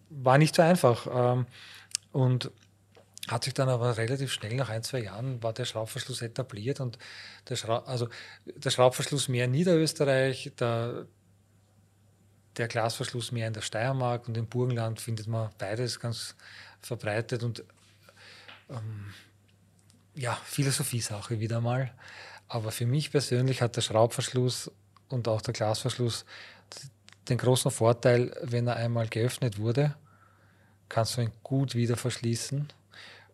war 0.10 0.38
nicht 0.38 0.56
so 0.56 0.62
einfach. 0.62 1.08
Ähm, 1.12 1.48
und 2.12 2.52
hat 3.28 3.44
sich 3.44 3.54
dann 3.54 3.70
aber 3.70 3.98
relativ 3.98 4.32
schnell, 4.32 4.56
nach 4.56 4.70
ein, 4.70 4.84
zwei 4.84 5.00
Jahren, 5.00 5.44
war 5.44 5.52
der 5.52 5.66
Schraubverschluss 5.66 6.22
etabliert 6.22 6.80
und 6.80 6.98
der, 7.50 7.58
Schra 7.58 7.80
also 7.80 8.08
der 8.46 8.70
Schraubverschluss 8.70 9.28
mehr 9.28 9.46
in 9.46 9.52
Niederösterreich, 9.52 10.54
der, 10.58 11.08
der 12.58 12.68
Glasverschluss 12.68 13.32
mehr 13.32 13.48
in 13.48 13.54
der 13.54 13.62
Steiermark 13.62 14.28
und 14.28 14.38
im 14.38 14.48
Burgenland 14.48 15.00
findet 15.00 15.28
man 15.28 15.50
beides 15.58 16.00
ganz 16.00 16.36
verbreitet 16.82 17.44
und 17.44 17.64
ähm, 18.70 19.14
ja, 20.16 20.36
Philosophie-Sache 20.46 21.40
wieder 21.40 21.62
mal. 21.62 21.94
Aber 22.48 22.72
für 22.72 22.86
mich 22.86 23.12
persönlich 23.12 23.62
hat 23.62 23.76
der 23.76 23.82
Schraubverschluss 23.82 24.72
und 25.10 25.28
auch 25.28 25.42
der 25.42 25.54
Glasverschluss 25.54 26.26
den 27.30 27.38
großen 27.38 27.72
Vorteil, 27.72 28.34
wenn 28.42 28.68
er 28.68 28.78
einmal 28.78 29.08
geöffnet 29.08 29.60
wurde, 29.60 29.96
kannst 30.90 31.18
du 31.18 31.22
ihn 31.22 31.32
gut 31.44 31.76
wieder 31.76 31.98
verschließen 31.98 32.72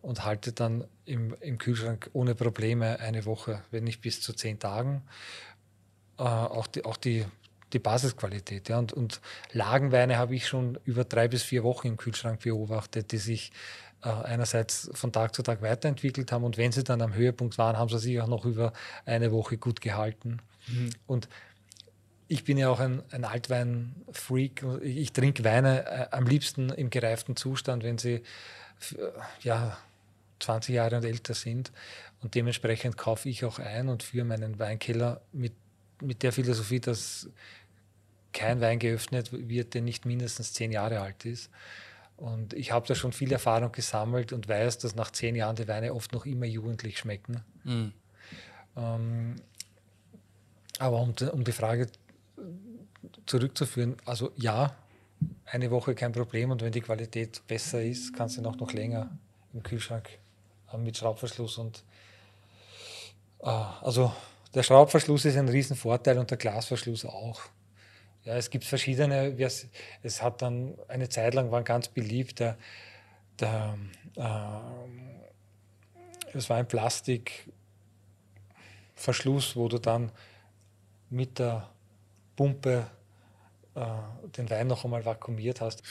und 0.02 0.24
haltet 0.24 0.60
dann 0.60 0.84
im, 1.04 1.34
im 1.40 1.58
Kühlschrank 1.58 2.10
ohne 2.12 2.34
Probleme 2.34 2.98
eine 2.98 3.24
Woche, 3.24 3.62
wenn 3.70 3.84
nicht 3.84 4.00
bis 4.00 4.20
zu 4.20 4.32
zehn 4.32 4.58
Tagen. 4.58 5.02
Äh, 6.18 6.22
auch, 6.22 6.66
die, 6.66 6.84
auch 6.84 6.96
die 6.96 7.24
die 7.74 7.78
Basisqualität. 7.78 8.68
Ja. 8.68 8.78
Und, 8.78 8.92
und 8.92 9.20
Lagenweine 9.52 10.16
habe 10.16 10.34
ich 10.34 10.46
schon 10.46 10.78
über 10.84 11.04
drei 11.04 11.28
bis 11.28 11.42
vier 11.42 11.64
Wochen 11.64 11.88
im 11.88 11.96
Kühlschrank 11.96 12.40
beobachtet, 12.40 13.12
die 13.12 13.18
sich 13.18 13.52
äh, 14.02 14.08
einerseits 14.08 14.90
von 14.94 15.12
Tag 15.12 15.34
zu 15.34 15.42
Tag 15.42 15.60
weiterentwickelt 15.62 16.32
haben 16.32 16.44
und 16.44 16.56
wenn 16.56 16.72
sie 16.72 16.84
dann 16.84 17.02
am 17.02 17.14
Höhepunkt 17.14 17.58
waren, 17.58 17.76
haben 17.76 17.88
sie 17.88 17.98
sich 17.98 18.20
auch 18.20 18.28
noch 18.28 18.44
über 18.44 18.72
eine 19.04 19.32
Woche 19.32 19.58
gut 19.58 19.80
gehalten. 19.80 20.38
Mhm. 20.68 20.90
Und 21.06 21.28
ich 22.28 22.44
bin 22.44 22.56
ja 22.56 22.70
auch 22.70 22.80
ein, 22.80 23.02
ein 23.10 23.24
Altwein-Freak. 23.24 24.64
Ich 24.82 25.12
trinke 25.12 25.44
Weine 25.44 25.86
äh, 25.86 26.06
am 26.10 26.26
liebsten 26.26 26.70
im 26.70 26.88
gereiften 26.90 27.36
Zustand, 27.36 27.84
wenn 27.84 27.98
sie 27.98 28.22
ja, 29.42 29.76
20 30.40 30.74
Jahre 30.74 30.96
und 30.96 31.04
älter 31.04 31.34
sind. 31.34 31.72
Und 32.22 32.34
dementsprechend 32.34 32.96
kaufe 32.96 33.28
ich 33.28 33.44
auch 33.44 33.58
ein 33.58 33.88
und 33.88 34.02
führe 34.02 34.24
meinen 34.24 34.58
Weinkeller 34.58 35.20
mit, 35.32 35.52
mit 36.00 36.22
der 36.22 36.32
Philosophie, 36.32 36.80
dass 36.80 37.28
kein 38.34 38.60
Wein 38.60 38.78
geöffnet 38.78 39.30
wird, 39.32 39.72
der 39.72 39.80
nicht 39.80 40.04
mindestens 40.04 40.52
zehn 40.52 40.72
Jahre 40.72 41.00
alt 41.00 41.24
ist. 41.24 41.50
Und 42.16 42.52
ich 42.52 42.70
habe 42.72 42.86
da 42.86 42.94
schon 42.94 43.12
viel 43.12 43.32
Erfahrung 43.32 43.72
gesammelt 43.72 44.32
und 44.32 44.48
weiß, 44.48 44.78
dass 44.78 44.94
nach 44.94 45.10
zehn 45.10 45.34
Jahren 45.34 45.56
die 45.56 45.66
Weine 45.66 45.94
oft 45.94 46.12
noch 46.12 46.26
immer 46.26 46.46
jugendlich 46.46 46.98
schmecken. 46.98 47.42
Mhm. 47.64 47.92
Ähm, 48.76 49.36
aber 50.78 51.00
um, 51.00 51.14
um 51.32 51.44
die 51.44 51.52
Frage 51.52 51.88
zurückzuführen, 53.26 53.96
also 54.04 54.32
ja, 54.36 54.76
eine 55.46 55.70
Woche 55.70 55.94
kein 55.94 56.12
Problem 56.12 56.50
und 56.50 56.62
wenn 56.62 56.72
die 56.72 56.80
Qualität 56.80 57.42
besser 57.46 57.82
ist, 57.82 58.14
kannst 58.14 58.36
du 58.36 58.42
noch, 58.42 58.56
noch 58.56 58.72
länger 58.72 59.10
im 59.52 59.62
Kühlschrank 59.62 60.08
mit 60.76 60.96
Schraubverschluss 60.96 61.58
und 61.58 61.84
äh, 63.40 63.46
also 63.46 64.12
der 64.54 64.62
Schraubverschluss 64.62 65.24
ist 65.24 65.36
ein 65.36 65.48
Riesenvorteil 65.48 66.18
und 66.18 66.30
der 66.30 66.38
Glasverschluss 66.38 67.04
auch. 67.04 67.40
Ja, 68.24 68.36
es 68.36 68.50
gibt 68.50 68.64
verschiedene, 68.64 69.36
es 70.02 70.22
hat 70.22 70.42
dann 70.42 70.74
eine 70.88 71.08
Zeit 71.08 71.34
lang 71.34 71.50
waren 71.50 71.64
ganz 71.64 71.88
beliebt, 71.88 72.40
der, 72.40 72.56
der 73.38 73.78
äh, 74.16 74.58
es 76.32 76.50
war 76.50 76.56
ein 76.56 76.66
Plastikverschluss, 76.66 79.54
wo 79.56 79.68
du 79.68 79.78
dann 79.78 80.10
mit 81.10 81.38
der 81.38 81.70
Pumpe 82.34 82.86
äh, 83.74 83.84
den 84.36 84.50
Wein 84.50 84.66
noch 84.66 84.84
einmal 84.84 85.04
vakuumiert 85.04 85.60
hast. 85.60 85.82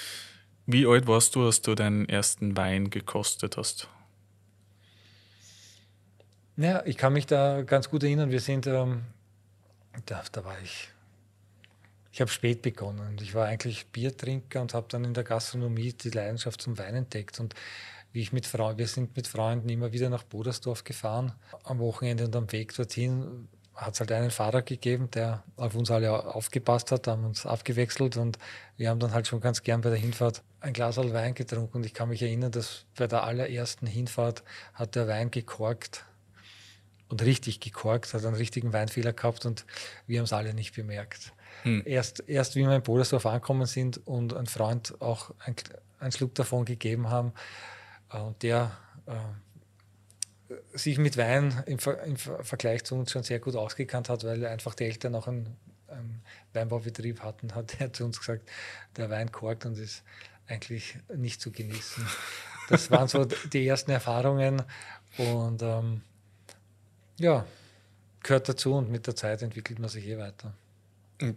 Wie 0.66 0.88
alt 0.88 1.08
warst 1.08 1.36
du, 1.36 1.46
als 1.46 1.62
du 1.62 1.76
deinen 1.76 2.08
ersten 2.08 2.56
Wein 2.58 2.90
gekostet 2.90 3.58
hast? 3.58 3.90
Ja, 6.56 6.86
ich 6.86 6.98
kann 6.98 7.14
mich 7.14 7.26
da 7.26 7.64
ganz 7.64 7.90
gut 7.90 8.04
erinnern. 8.04 8.32
Wir 8.32 8.40
sind, 8.40 8.68
ähm, 8.68 9.04
da, 10.06 10.24
da 10.32 10.46
war 10.46 10.56
ich, 10.62 10.90
ich 12.14 12.22
habe 12.22 12.30
spät 12.30 12.62
begonnen 12.62 13.18
ich 13.20 13.34
war 13.34 13.48
eigentlich 13.48 13.88
Biertrinker 13.88 14.62
und 14.62 14.76
habe 14.76 14.86
dann 14.88 15.04
in 15.04 15.16
der 15.16 15.24
Gastronomie 15.24 15.94
die 15.94 16.12
Leidenschaft 16.12 16.62
zum 16.62 16.78
Wein 16.78 16.94
entdeckt. 16.94 17.40
Und 17.40 17.56
wie 18.12 18.22
ich 18.22 18.32
mit 18.32 18.46
Freunden, 18.46 18.78
wir 18.78 18.88
sind 18.88 19.16
mit 19.16 19.28
Freunden 19.28 19.68
immer 19.68 19.92
wieder 19.92 20.10
nach 20.12 20.24
Bodersdorf 20.24 20.84
gefahren 20.84 21.34
am 21.64 21.80
Wochenende 21.80 22.26
und 22.26 22.36
am 22.36 22.52
Weg 22.52 22.76
dorthin 22.76 23.48
hat 23.74 23.96
es 23.96 24.00
halt 24.00 24.12
einen 24.12 24.30
Fahrer 24.30 24.62
gegeben, 24.62 25.10
der 25.10 25.44
auf 25.56 25.74
uns 25.74 25.90
alle 25.90 26.36
aufgepasst 26.36 26.92
hat, 26.92 27.08
haben 27.08 27.26
uns 27.26 27.48
abgewechselt 27.48 28.18
und 28.18 28.38
wir 28.78 28.92
haben 28.92 29.00
dann 29.00 29.14
halt 29.14 29.26
schon 29.26 29.42
ganz 29.42 29.64
gern 29.64 29.82
bei 29.82 29.90
der 29.90 29.98
Hinfahrt 29.98 30.44
ein 30.60 30.74
Glas 30.74 30.98
Wein 30.98 31.34
getrunken 31.34 31.78
und 31.78 31.86
ich 31.88 31.96
kann 31.96 32.10
mich 32.10 32.22
erinnern, 32.22 32.52
dass 32.52 32.86
bei 32.96 33.08
der 33.08 33.24
allerersten 33.24 33.88
Hinfahrt 33.88 34.44
hat 34.76 34.94
der 34.94 35.08
Wein 35.08 35.32
gekorkt 35.32 36.06
und 37.10 37.24
richtig 37.24 37.60
gekorkt, 37.60 38.14
hat 38.14 38.24
einen 38.24 38.36
richtigen 38.36 38.72
Weinfehler 38.72 39.14
gehabt 39.14 39.48
und 39.48 39.66
wir 40.06 40.20
haben 40.20 40.26
es 40.26 40.34
alle 40.34 40.54
nicht 40.54 40.76
bemerkt. 40.76 41.34
Hm. 41.64 41.82
Erst, 41.86 42.24
erst 42.28 42.56
wie 42.56 42.62
wir 42.62 42.76
in 42.76 42.84
Bodersdorf 42.84 43.26
angekommen 43.26 43.66
sind 43.66 44.06
und 44.06 44.34
ein 44.36 44.46
Freund 44.46 45.02
auch 45.02 45.32
einen 46.00 46.12
Schluck 46.12 46.36
davon 46.36 46.66
gegeben 46.66 47.10
haben 47.10 47.34
äh, 48.12 48.20
und 48.20 48.44
der 48.44 48.72
äh, 49.06 49.14
sich 50.74 50.98
mit 50.98 51.18
Wein 51.18 51.64
im, 51.66 51.80
Ver 51.80 52.04
im, 52.04 52.18
Vergleich 52.18 52.84
zu 52.84 52.96
uns 52.96 53.12
schon 53.12 53.24
sehr 53.24 53.40
gut 53.40 53.56
ausgekannt 53.56 54.10
hat, 54.10 54.24
weil 54.24 54.46
einfach 54.46 54.76
die 54.76 54.86
Eltern 54.86 55.16
auch 55.16 55.28
einen, 55.28 55.56
einen 55.88 56.22
Weinbaubetrieb 56.54 57.22
hatten, 57.22 57.56
hat 57.56 57.80
er 57.80 57.94
zu 57.94 58.06
uns 58.06 58.20
gesagt, 58.20 58.50
der 58.98 59.10
Wein 59.10 59.32
korkt 59.32 59.66
und 59.66 59.78
ist 59.78 60.04
eigentlich 60.48 60.98
nicht 61.16 61.42
zu 61.42 61.52
genießen. 61.52 62.06
Das 62.70 62.92
waren 62.92 63.08
so 63.08 63.26
die 63.54 63.66
ersten 63.66 63.92
Erfahrungen 63.92 64.62
und 65.18 65.62
ähm, 65.62 66.02
ja, 67.18 67.46
gehört 68.22 68.50
dazu 68.50 68.74
und 68.74 68.92
mit 68.92 69.08
der 69.08 69.16
Zeit 69.16 69.42
entwickelt 69.42 69.80
man 69.80 69.90
sich 69.90 70.06
eh 70.08 70.18
weiter. 70.18 70.54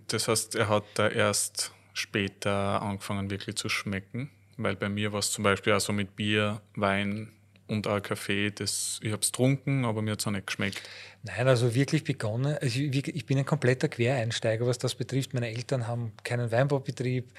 Das 0.08 0.28
heißt, 0.28 0.54
er 0.54 0.68
hat 0.68 0.84
da 0.94 1.08
erst 1.08 1.72
später 1.92 2.82
angefangen 2.82 3.30
wirklich 3.30 3.56
zu 3.56 3.68
schmecken, 3.68 4.30
weil 4.56 4.76
bei 4.76 4.88
mir 4.88 5.12
war 5.12 5.20
es 5.20 5.32
zum 5.32 5.44
Beispiel 5.44 5.72
auch 5.72 5.80
so 5.80 5.92
mit 5.92 6.16
Bier, 6.16 6.60
Wein, 6.74 7.32
und 7.68 7.86
auch 7.86 8.00
Kaffee, 8.00 8.50
das, 8.50 9.00
ich 9.02 9.12
habe 9.12 9.22
es 9.22 9.32
getrunken, 9.32 9.84
aber 9.84 10.02
mir 10.02 10.12
hat 10.12 10.20
es 10.20 10.26
auch 10.26 10.30
nicht 10.30 10.46
geschmeckt. 10.46 10.80
Nein, 11.22 11.48
also 11.48 11.74
wirklich 11.74 12.04
begonnen. 12.04 12.56
Also 12.60 12.80
ich, 12.80 13.08
ich 13.08 13.26
bin 13.26 13.38
ein 13.38 13.44
kompletter 13.44 13.88
Quereinsteiger, 13.88 14.66
was 14.66 14.78
das 14.78 14.94
betrifft. 14.94 15.34
Meine 15.34 15.48
Eltern 15.48 15.86
haben 15.86 16.12
keinen 16.22 16.50
Weinbaubetrieb, 16.50 17.32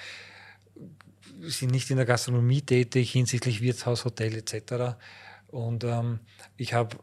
sind 1.42 1.72
nicht 1.72 1.90
in 1.90 1.98
der 1.98 2.06
Gastronomie 2.06 2.62
tätig 2.62 3.12
hinsichtlich 3.12 3.62
Wirtshaus, 3.62 4.06
Hotel 4.06 4.36
etc. 4.36 4.98
Und 5.48 5.84
ähm, 5.84 6.20
ich 6.58 6.74
habe 6.74 6.98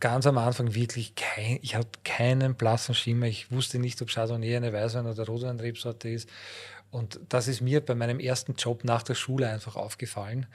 ganz 0.00 0.26
am 0.26 0.38
Anfang 0.38 0.74
wirklich 0.74 1.14
kein, 1.14 1.58
ich 1.62 1.74
habe 1.74 1.88
keinen 2.04 2.54
blassen 2.54 2.94
Schimmer. 2.94 3.26
Ich 3.26 3.50
wusste 3.50 3.78
nicht, 3.78 4.00
ob 4.02 4.08
Chardonnay 4.08 4.56
eine 4.56 4.72
Weißwein- 4.72 5.10
oder 5.10 5.26
Rotweinrebsorte 5.26 6.08
ist. 6.08 6.28
Und 6.90 7.20
das 7.28 7.48
ist 7.48 7.60
mir 7.60 7.80
bei 7.80 7.94
meinem 7.94 8.20
ersten 8.20 8.54
Job 8.54 8.84
nach 8.84 9.02
der 9.02 9.14
Schule 9.14 9.48
einfach 9.48 9.76
aufgefallen. 9.76 10.46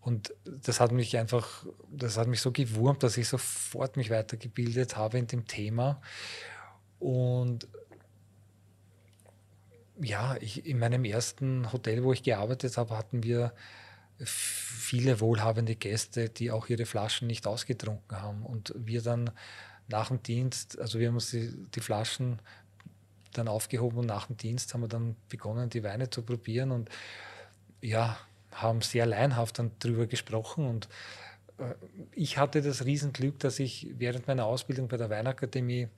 Und 0.00 0.34
das 0.44 0.78
hat 0.78 0.92
mich 0.92 1.16
einfach, 1.16 1.66
das 1.90 2.16
hat 2.16 2.28
mich 2.28 2.40
so 2.40 2.52
gewurmt, 2.52 3.02
dass 3.02 3.16
ich 3.16 3.28
sofort 3.28 3.96
mich 3.96 4.10
weitergebildet 4.10 4.96
habe 4.96 5.18
in 5.18 5.26
dem 5.26 5.46
Thema. 5.46 6.00
Und 6.98 7.66
ja, 10.00 10.36
ich, 10.40 10.66
in 10.66 10.78
meinem 10.78 11.04
ersten 11.04 11.72
Hotel, 11.72 12.04
wo 12.04 12.12
ich 12.12 12.22
gearbeitet 12.22 12.76
habe, 12.76 12.96
hatten 12.96 13.22
wir 13.22 13.52
viele 14.18 15.20
wohlhabende 15.20 15.76
Gäste, 15.76 16.28
die 16.28 16.50
auch 16.50 16.68
ihre 16.68 16.86
Flaschen 16.86 17.26
nicht 17.26 17.46
ausgetrunken 17.46 18.20
haben. 18.20 18.44
Und 18.44 18.72
wir 18.76 19.02
dann 19.02 19.30
nach 19.88 20.08
dem 20.08 20.22
Dienst, 20.22 20.78
also 20.78 20.98
wir 20.98 21.08
haben 21.08 21.14
uns 21.14 21.30
die, 21.30 21.52
die 21.74 21.80
Flaschen 21.80 22.40
dann 23.32 23.48
aufgehoben 23.48 23.98
und 23.98 24.06
nach 24.06 24.26
dem 24.26 24.36
Dienst 24.36 24.72
haben 24.72 24.80
wir 24.80 24.88
dann 24.88 25.16
begonnen, 25.28 25.68
die 25.68 25.82
Weine 25.82 26.08
zu 26.08 26.22
probieren. 26.22 26.70
Und 26.70 26.88
ja, 27.80 28.18
haben 28.56 28.80
sehr 28.80 29.06
leinhaft 29.06 29.58
dann 29.58 29.70
darüber 29.78 30.06
gesprochen 30.06 30.66
und 30.66 30.88
äh, 31.58 31.74
ich 32.12 32.38
hatte 32.38 32.62
das 32.62 32.84
Riesenglück, 32.84 33.38
dass 33.38 33.58
ich 33.58 33.88
während 33.98 34.26
meiner 34.26 34.46
Ausbildung 34.46 34.88
bei 34.88 34.96
der 34.96 35.10
Weinakademie 35.10 35.88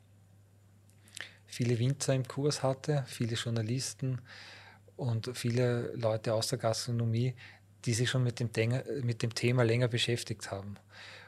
viele 1.46 1.78
Winzer 1.78 2.14
im 2.14 2.26
Kurs 2.26 2.62
hatte, 2.62 3.04
viele 3.06 3.36
Journalisten 3.36 4.20
und 4.96 5.30
viele 5.34 5.92
Leute 5.94 6.34
aus 6.34 6.48
der 6.48 6.58
Gastronomie, 6.58 7.34
die 7.84 7.94
sich 7.94 8.10
schon 8.10 8.24
mit 8.24 8.40
dem, 8.40 8.50
mit 9.02 9.22
dem 9.22 9.34
Thema 9.34 9.62
länger 9.62 9.88
beschäftigt 9.88 10.50
haben. 10.50 10.76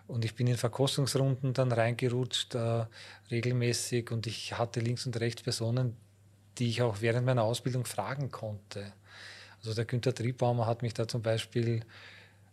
Und 0.06 0.24
ich 0.24 0.34
bin 0.34 0.46
in 0.48 0.56
Verkostungsrunden 0.56 1.54
dann 1.54 1.70
reingerutscht, 1.70 2.54
äh, 2.56 2.86
regelmäßig, 3.30 4.10
und 4.10 4.26
ich 4.26 4.58
hatte 4.58 4.80
links 4.80 5.06
und 5.06 5.20
rechts 5.20 5.42
Personen, 5.42 5.96
die 6.58 6.68
ich 6.68 6.82
auch 6.82 7.00
während 7.00 7.26
meiner 7.26 7.44
Ausbildung 7.44 7.84
fragen 7.84 8.30
konnte. 8.30 8.92
Also 9.58 9.74
der 9.74 9.84
Günther 9.84 10.14
Triebaumer 10.14 10.66
hat 10.66 10.82
mich 10.82 10.94
da 10.94 11.06
zum 11.06 11.22
Beispiel 11.22 11.84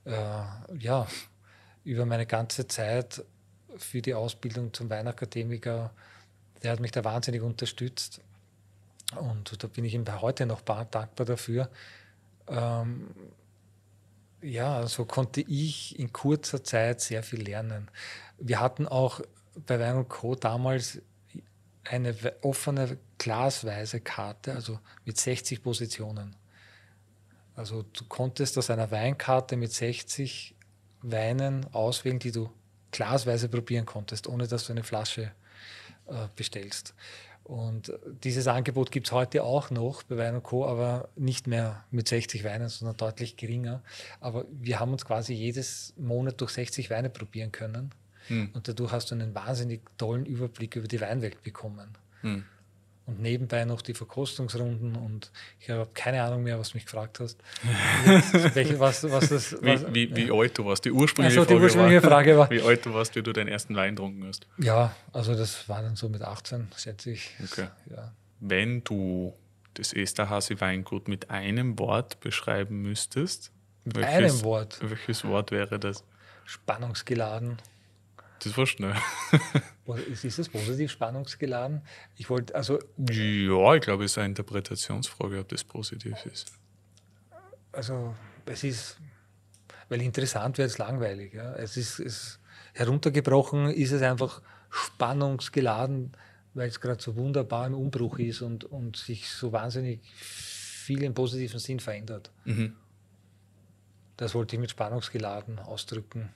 äh, 0.05 0.43
ja, 0.79 1.07
über 1.83 2.05
meine 2.05 2.25
ganze 2.25 2.67
Zeit 2.67 3.23
für 3.77 4.01
die 4.01 4.13
Ausbildung 4.13 4.73
zum 4.73 4.89
Weinakademiker, 4.89 5.91
der 6.61 6.71
hat 6.71 6.79
mich 6.79 6.91
da 6.91 7.03
wahnsinnig 7.03 7.41
unterstützt. 7.41 8.21
Und 9.15 9.63
da 9.63 9.67
bin 9.67 9.85
ich 9.85 9.93
ihm 9.93 10.05
heute 10.21 10.45
noch 10.45 10.61
dankbar 10.61 11.07
dafür. 11.25 11.69
Ähm, 12.47 13.07
ja, 14.41 14.87
so 14.87 15.05
konnte 15.05 15.41
ich 15.41 15.97
in 15.99 16.13
kurzer 16.13 16.63
Zeit 16.63 17.01
sehr 17.01 17.23
viel 17.23 17.41
lernen. 17.41 17.89
Wir 18.37 18.59
hatten 18.59 18.87
auch 18.87 19.21
bei 19.65 19.79
Wein 19.79 20.07
Co. 20.07 20.35
damals 20.35 21.01
eine 21.83 22.15
offene 22.41 22.97
glasweise 23.17 24.01
Karte, 24.01 24.53
also 24.53 24.79
mit 25.05 25.17
60 25.17 25.63
Positionen. 25.63 26.35
Also 27.55 27.83
du 27.83 28.05
konntest 28.05 28.57
aus 28.57 28.69
einer 28.69 28.91
Weinkarte 28.91 29.57
mit 29.57 29.73
60 29.73 30.53
Weinen 31.01 31.65
auswählen, 31.73 32.19
die 32.19 32.31
du 32.31 32.51
glasweise 32.91 33.49
probieren 33.49 33.85
konntest, 33.85 34.27
ohne 34.27 34.47
dass 34.47 34.65
du 34.65 34.73
eine 34.73 34.83
Flasche 34.83 35.31
äh, 36.07 36.27
bestellst. 36.35 36.93
Und 37.47 37.93
dieses 38.25 38.47
Angebot 38.47 38.91
gibt 38.91 39.07
es 39.07 39.13
heute 39.13 39.43
auch 39.43 39.69
noch 39.69 40.03
bei 40.03 40.17
Wein 40.17 40.43
Co., 40.43 40.65
aber 40.65 41.07
nicht 41.15 41.47
mehr 41.47 41.85
mit 41.91 42.09
60 42.09 42.43
Weinen, 42.43 42.67
sondern 42.67 42.97
deutlich 42.97 43.37
geringer. 43.37 43.81
Aber 44.19 44.45
wir 44.51 44.81
haben 44.81 44.91
uns 44.91 45.05
quasi 45.05 45.33
jedes 45.33 45.93
Monat 45.97 46.41
durch 46.41 46.51
60 46.51 46.89
Weine 46.89 47.09
probieren 47.09 47.53
können. 47.53 47.91
Hm. 48.27 48.49
Und 48.53 48.67
dadurch 48.67 48.91
hast 48.91 49.11
du 49.11 49.15
einen 49.15 49.33
wahnsinnig 49.33 49.81
tollen 49.97 50.25
Überblick 50.25 50.75
über 50.75 50.89
die 50.89 50.99
Weinwelt 50.99 51.41
bekommen. 51.41 51.97
Hm 52.21 52.43
und 53.07 53.21
nebenbei 53.21 53.63
noch 53.63 53.81
die 53.81 53.93
Verkostungsrunden 53.93 54.95
und 54.97 55.31
ich 55.59 55.69
habe 55.69 55.89
keine 55.93 56.21
Ahnung 56.21 56.43
mehr, 56.43 56.59
was 56.59 56.71
du 56.71 56.77
mich 56.77 56.85
gefragt 56.85 57.21
hast. 57.21 57.39
Welche, 58.53 58.79
was, 58.79 59.09
was 59.09 59.29
das, 59.29 59.53
was, 59.61 59.93
wie, 59.93 59.93
wie, 59.93 60.09
ja. 60.09 60.15
wie, 60.27 60.31
alt 60.31 60.57
du 60.57 60.65
warst. 60.65 60.83
Die 60.83 60.91
ursprüngliche, 60.91 61.39
also, 61.39 61.55
die 61.55 61.59
ursprüngliche 61.59 62.01
Frage, 62.01 62.37
war, 62.37 62.49
Wie 62.49 62.61
alt 62.61 62.85
du 62.85 62.93
warst, 62.93 63.15
wie 63.15 63.23
du 63.23 63.31
deinen 63.31 63.47
ersten 63.47 63.75
Wein 63.75 63.95
getrunken 63.95 64.27
hast. 64.27 64.45
Ja, 64.57 64.93
also 65.13 65.35
das 65.35 65.67
war 65.69 65.81
dann 65.81 65.95
so 65.95 66.09
mit 66.09 66.21
18, 66.21 66.67
schätze 66.77 67.11
ich. 67.11 67.31
Okay. 67.43 67.67
Ja. 67.89 68.11
wenn 68.41 68.83
du 68.83 69.33
das 69.73 69.93
Esterhazy 69.93 70.59
Weingut 70.59 71.07
mit 71.07 71.29
einem 71.29 71.79
Wort 71.79 72.19
beschreiben 72.19 72.81
müsstest, 72.81 73.51
Mit 73.85 73.95
welches, 73.97 74.13
einem 74.13 74.43
Wort. 74.43 74.79
welches 74.81 75.23
Wort 75.23 75.51
wäre 75.51 75.79
das? 75.79 76.03
Spannungsgeladen. 76.43 77.57
Das 78.43 78.57
war 78.57 78.65
schnell. 78.65 78.95
Ist 80.11 80.25
ist 80.25 80.37
es 80.37 80.49
positiv 80.49 80.91
spannungsgeladen? 80.91 81.81
Ich 82.17 82.29
wollte, 82.29 82.53
also, 82.55 82.77
Ja, 82.97 83.73
ich 83.73 83.81
glaube, 83.81 84.03
es 84.03 84.11
ist 84.11 84.17
eine 84.17 84.27
Interpretationsfrage, 84.27 85.39
ob 85.39 85.47
das 85.47 85.63
positiv 85.63 86.25
ist. 86.25 86.51
also 87.71 88.13
es 88.45 88.65
ist, 88.65 88.97
weil 89.87 90.01
interessant 90.01 90.57
wäre 90.57 90.67
es 90.67 90.77
langweilig. 90.77 91.33
Ja. 91.33 91.53
Es 91.53 91.77
ist 91.77 91.99
es, 91.99 92.39
heruntergebrochen, 92.73 93.69
ist 93.69 93.91
es 93.93 94.01
einfach 94.01 94.41
spannungsgeladen, 94.69 96.11
weil 96.53 96.67
es 96.67 96.81
gerade 96.81 97.01
so 97.01 97.15
wunderbar 97.15 97.67
im 97.67 97.73
Umbruch 97.73 98.19
ist 98.19 98.41
und, 98.41 98.65
und 98.65 98.97
sich 98.97 99.29
so 99.29 99.51
wahnsinnig 99.53 100.01
viel 100.15 101.03
im 101.03 101.13
positiven 101.13 101.59
Sinn 101.59 101.79
verändert. 101.79 102.31
Mhm. 102.45 102.75
Das 104.17 104.33
wollte 104.33 104.55
ich 104.55 104.59
mit 104.59 104.71
spannungsgeladen 104.71 105.59
ausdrücken. 105.59 106.29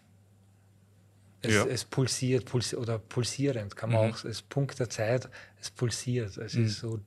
Es, 1.43 1.53
Ja. 1.53 1.65
es 1.65 1.85
pulsiert 1.85 2.45
pulsi 2.45 2.75
oder 2.75 2.99
pulsierend, 2.99 3.75
kann 3.75 3.91
man 3.91 4.07
Mhm. 4.07 4.13
auch. 4.13 4.23
Es 4.25 4.41
Punkt 4.41 4.79
der 4.79 4.89
Zeit, 4.89 5.27
es 5.59 5.71
pulsiert. 5.71 6.37
Es 6.37 6.53
Mhm. 6.53 6.65
ist 6.65 6.79
so, 6.79 6.99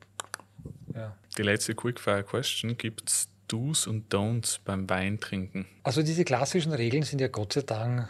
ja. 0.94 1.16
Die 1.38 1.42
letzte 1.42 1.74
Quickfire-Question: 1.74 2.76
Gibt 2.76 3.08
es 3.10 3.28
Do's 3.48 3.86
und 3.86 4.12
Don'ts 4.12 4.58
beim 4.64 4.88
Weintrinken? 4.90 5.66
Also 5.82 6.02
diese 6.02 6.24
klassischen 6.24 6.72
Regeln 6.72 7.02
sind 7.04 7.20
ja 7.20 7.28
Gott 7.28 7.52
sei 7.52 7.62
Dank 7.62 8.08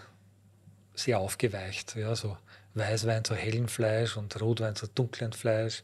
sehr 0.95 1.19
aufgeweicht. 1.19 1.97
Ja, 1.97 2.15
so 2.17 2.37
Weißwein 2.75 3.25
zu 3.25 3.35
hellen 3.35 3.69
Fleisch 3.69 4.17
und 4.17 4.41
Rotwein 4.41 4.77
zu 4.77 4.87
dunklen 4.87 5.33
Fleisch. 5.33 5.83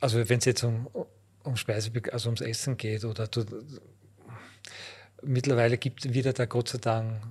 Also 0.00 0.26
wenn 0.28 0.38
es 0.38 0.44
jetzt 0.44 0.62
um, 0.64 0.88
um 1.42 1.56
Speise, 1.56 1.90
also 2.12 2.28
ums 2.28 2.40
Essen 2.40 2.76
geht 2.76 3.04
oder 3.04 3.28
mittlerweile 5.22 5.78
gibt 5.78 6.12
wieder 6.12 6.32
da 6.32 6.46
Gott 6.46 6.68
sei 6.68 6.78
Dank 6.78 7.22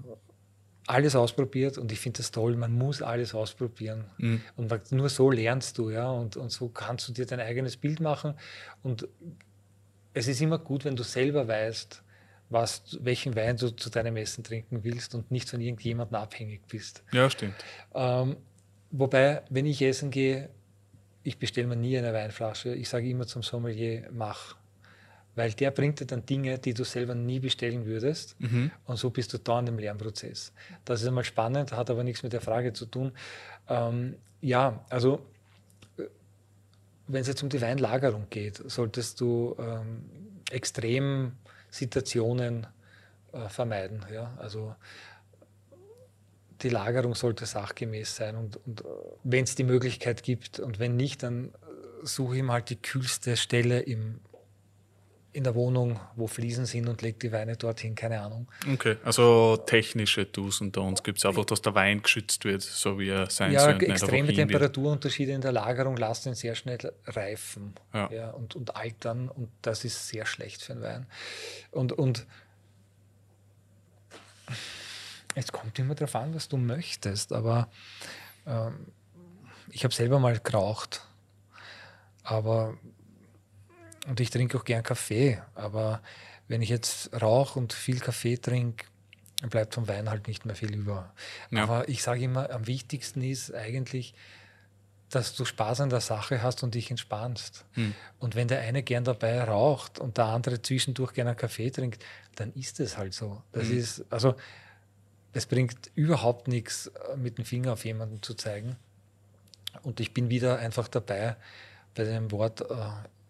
alles 0.88 1.15
ausprobiert 1.15 1.78
und 1.78 1.91
ich 1.91 2.00
finde 2.00 2.17
das 2.17 2.32
toll, 2.32 2.56
man 2.56 2.74
muss 2.74 3.02
alles 3.02 3.34
ausprobieren. 3.34 4.06
Mhm. 4.17 4.41
Und 4.56 4.69
man- 4.69 4.82
nur 4.91 5.10
so 5.10 5.32
lernst 5.32 5.78
du, 5.78 5.89
ja, 5.89 6.10
und, 6.10 6.38
und 6.38 6.52
so 6.52 6.69
kannst 6.69 7.08
du 7.08 7.13
dir 7.13 7.26
dein 7.26 7.39
eigenes 7.39 7.78
Bild 7.78 8.00
machen. 8.00 8.36
Und 8.84 9.08
es 10.13 10.28
ist 10.28 10.41
immer 10.41 10.60
gut, 10.60 10.86
wenn 10.86 10.95
du 10.95 11.04
selber 11.04 11.48
weißt, 11.48 12.04
was, 12.50 12.98
welchen 13.02 13.36
Wein 13.36 13.58
du 13.58 13.69
zu 13.76 13.89
deinem 13.89 14.15
Essen 14.17 14.43
trinken 14.43 14.84
willst 14.84 15.15
und 15.15 15.32
nicht 15.32 15.50
von 15.50 15.60
irgendjemandem 15.60 16.15
abhängig 16.15 16.62
bist. 16.67 17.04
Ja, 17.12 17.30
stimmt. 17.30 17.56
Ähm, 17.95 18.38
wobei, 18.91 19.41
wenn 19.50 19.65
ich 19.65 19.82
essen 19.82 20.12
gehe, 20.12 20.50
ich 21.24 21.39
bestelle 21.39 21.65
mir 21.67 21.76
nie 21.76 21.98
eine 21.98 22.13
Weinflasche. 22.13 22.76
Ich 22.76 22.88
sage 22.88 23.10
immer 23.10 23.26
zum 23.26 23.41
Sommelier, 23.41 24.08
mach. 24.12 24.56
Weil 25.36 25.52
der 25.52 25.71
bringt 25.71 26.00
dir 26.00 26.06
dann 26.06 26.26
Dinge, 26.26 26.58
die 26.60 26.74
du 26.74 26.84
selber 26.84 27.13
nie 27.13 27.39
bestellen 27.39 27.86
würdest. 27.86 28.39
Mhm. 28.39 28.71
Und 28.86 28.98
so 28.98 29.10
bist 29.10 29.34
du 29.34 29.38
dauernd 29.38 29.69
im 29.69 29.78
Lernprozess. 29.78 30.54
Das 30.86 31.02
ist 31.02 31.08
einmal 31.08 31.26
spannend, 31.26 31.74
hat 31.74 31.89
aber 31.89 32.04
nichts 32.04 32.24
mit 32.24 32.34
der 32.34 32.41
Frage 32.41 32.74
zu 32.74 32.86
tun. 32.86 33.12
Ähm, 33.67 34.15
ja, 34.41 34.86
also 34.89 35.26
äh, 35.98 36.04
wenn 37.08 37.21
es 37.21 37.28
jetzt 37.28 37.43
um 37.43 37.50
die 37.50 37.62
Weinlagerung 37.62 38.28
geht, 38.30 38.62
solltest 38.69 39.21
du 39.21 39.56
ähm, 39.60 40.10
Extremsituationen 40.52 42.67
äh, 43.34 43.50
vermeiden. 43.50 44.06
Ja? 44.12 44.34
Also 44.38 44.76
die 46.62 46.69
Lagerung 46.69 47.15
sollte 47.15 47.45
sachgemäß 47.45 48.15
sein 48.15 48.36
und, 48.36 48.58
und 48.65 48.84
wenn 49.24 49.43
es 49.43 49.56
die 49.56 49.63
Möglichkeit 49.63 50.24
gibt 50.24 50.60
und 50.60 50.80
wenn 50.80 50.95
nicht, 50.95 51.24
dann 51.24 51.50
äh, 51.50 51.52
suche 52.04 52.38
ich 52.38 52.43
mal 52.43 52.62
die 52.62 52.78
kühlste 52.78 53.36
Stelle 53.36 53.82
im, 53.82 54.19
in 55.36 55.43
der 55.43 55.54
Wohnung, 55.54 56.00
wo 56.15 56.28
Fliesen 56.28 56.65
sind 56.65 56.88
und 56.88 57.02
leg 57.02 57.19
die 57.19 57.32
Weine 57.32 57.58
dorthin, 57.58 57.93
keine 57.93 58.21
Ahnung. 58.21 58.48
Okay, 58.71 58.95
also 59.04 59.58
technische 59.58 60.26
Do's 60.26 60.62
und 60.62 60.76
Don'ts 60.78 61.04
gibt 61.04 61.17
es 61.17 61.26
einfach, 61.26 61.43
dass 61.45 61.62
der 61.62 61.76
Wein 61.76 62.02
geschützt 62.02 62.45
wird, 62.45 62.62
so 62.62 62.98
wie 63.00 63.10
er 63.10 63.30
sein 63.30 63.52
Ja, 63.52 63.60
soll. 63.62 63.76
nicht 63.78 63.89
extreme. 63.89 64.34
Temperaturunterschiede 64.34 65.34
in 65.34 65.41
der 65.41 65.52
Lagerung 65.52 65.98
lassen 65.98 66.30
ihn 66.30 66.36
sehr 66.36 66.56
schnell 66.56 66.78
reifen 67.06 67.74
Ja. 67.93 68.30
und, 68.32 68.56
und 68.56 68.76
altern 68.78 69.28
und 69.30 69.50
das 69.62 69.84
ist 69.84 70.08
sehr 70.08 70.26
schlecht 70.26 70.62
für 70.62 70.74
einen 70.74 70.82
Wein. 70.82 71.06
Und, 71.71 71.91
und 71.91 72.26
es 75.36 75.52
kommt 75.52 75.78
immer 75.80 75.95
darauf 75.95 76.15
an, 76.15 76.34
was 76.34 76.48
du 76.48 76.58
möchtest, 76.58 77.34
aber 77.34 77.69
ähm, 78.48 78.88
ich 79.69 79.84
habe 79.84 79.93
selber 79.93 80.19
mal 80.19 80.39
geraucht, 80.39 81.02
aber 82.24 82.78
und 84.07 84.19
ich 84.19 84.29
trinke 84.29 84.57
auch 84.57 84.65
gern 84.65 84.83
Kaffee, 84.83 85.41
aber 85.55 86.01
wenn 86.47 86.61
ich 86.61 86.69
jetzt 86.69 87.13
rauche 87.19 87.57
und 87.59 87.73
viel 87.73 87.99
Kaffee 87.99 88.37
trinke, 88.37 88.85
dann 89.41 89.49
bleibt 89.49 89.73
vom 89.73 89.87
Wein 89.87 90.09
halt 90.09 90.27
nicht 90.27 90.45
mehr 90.45 90.55
viel 90.55 90.73
über. 90.73 91.13
Ja. 91.51 91.63
Aber 91.63 91.89
ich 91.89 92.03
sage 92.03 92.21
immer, 92.21 92.49
am 92.51 92.67
wichtigsten 92.67 93.21
ist 93.21 93.53
eigentlich, 93.53 94.13
dass 95.09 95.35
du 95.35 95.45
Spaß 95.45 95.81
an 95.81 95.89
der 95.89 96.01
Sache 96.01 96.41
hast 96.41 96.63
und 96.63 96.73
dich 96.75 96.89
entspannst. 96.89 97.65
Hm. 97.73 97.93
Und 98.19 98.35
wenn 98.35 98.47
der 98.47 98.61
eine 98.61 98.81
gern 98.83 99.03
dabei 99.03 99.43
raucht 99.43 99.99
und 99.99 100.17
der 100.17 100.25
andere 100.25 100.61
zwischendurch 100.61 101.13
gerne 101.13 101.31
einen 101.31 101.37
Kaffee 101.37 101.69
trinkt, 101.69 102.03
dann 102.35 102.53
ist 102.53 102.79
es 102.79 102.97
halt 102.97 103.13
so. 103.13 103.41
Das 103.51 103.67
Mhm. 103.67 103.77
ist, 103.77 104.05
also, 104.09 104.35
es 105.33 105.45
bringt 105.45 105.91
überhaupt 105.95 106.47
nichts, 106.47 106.91
mit 107.17 107.37
dem 107.37 107.45
Finger 107.45 107.73
auf 107.73 107.85
jemanden 107.85 108.21
zu 108.23 108.33
zeigen. 108.33 108.77
Und 109.83 109.99
ich 109.99 110.13
bin 110.13 110.29
wieder 110.29 110.57
einfach 110.59 110.87
dabei, 110.87 111.35
bei 111.93 112.03
dem 112.03 112.31
Wort 112.31 112.61
äh, 112.61 112.75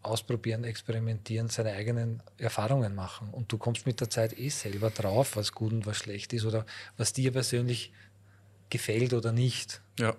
ausprobieren, 0.05 0.63
experimentieren, 0.63 1.49
seine 1.49 1.73
eigenen 1.73 2.21
Erfahrungen 2.37 2.95
machen. 2.95 3.29
Und 3.31 3.51
du 3.51 3.57
kommst 3.57 3.85
mit 3.85 3.99
der 3.99 4.09
Zeit 4.09 4.37
eh 4.37 4.49
selber 4.49 4.89
drauf, 4.89 5.35
was 5.35 5.51
gut 5.51 5.73
und 5.73 5.85
was 5.85 5.97
schlecht 5.97 6.33
ist 6.33 6.45
oder 6.45 6.65
was 6.97 7.13
dir 7.13 7.31
persönlich 7.31 7.91
gefällt 8.69 9.13
oder 9.13 9.31
nicht. 9.31 9.81
Ja. 9.99 10.15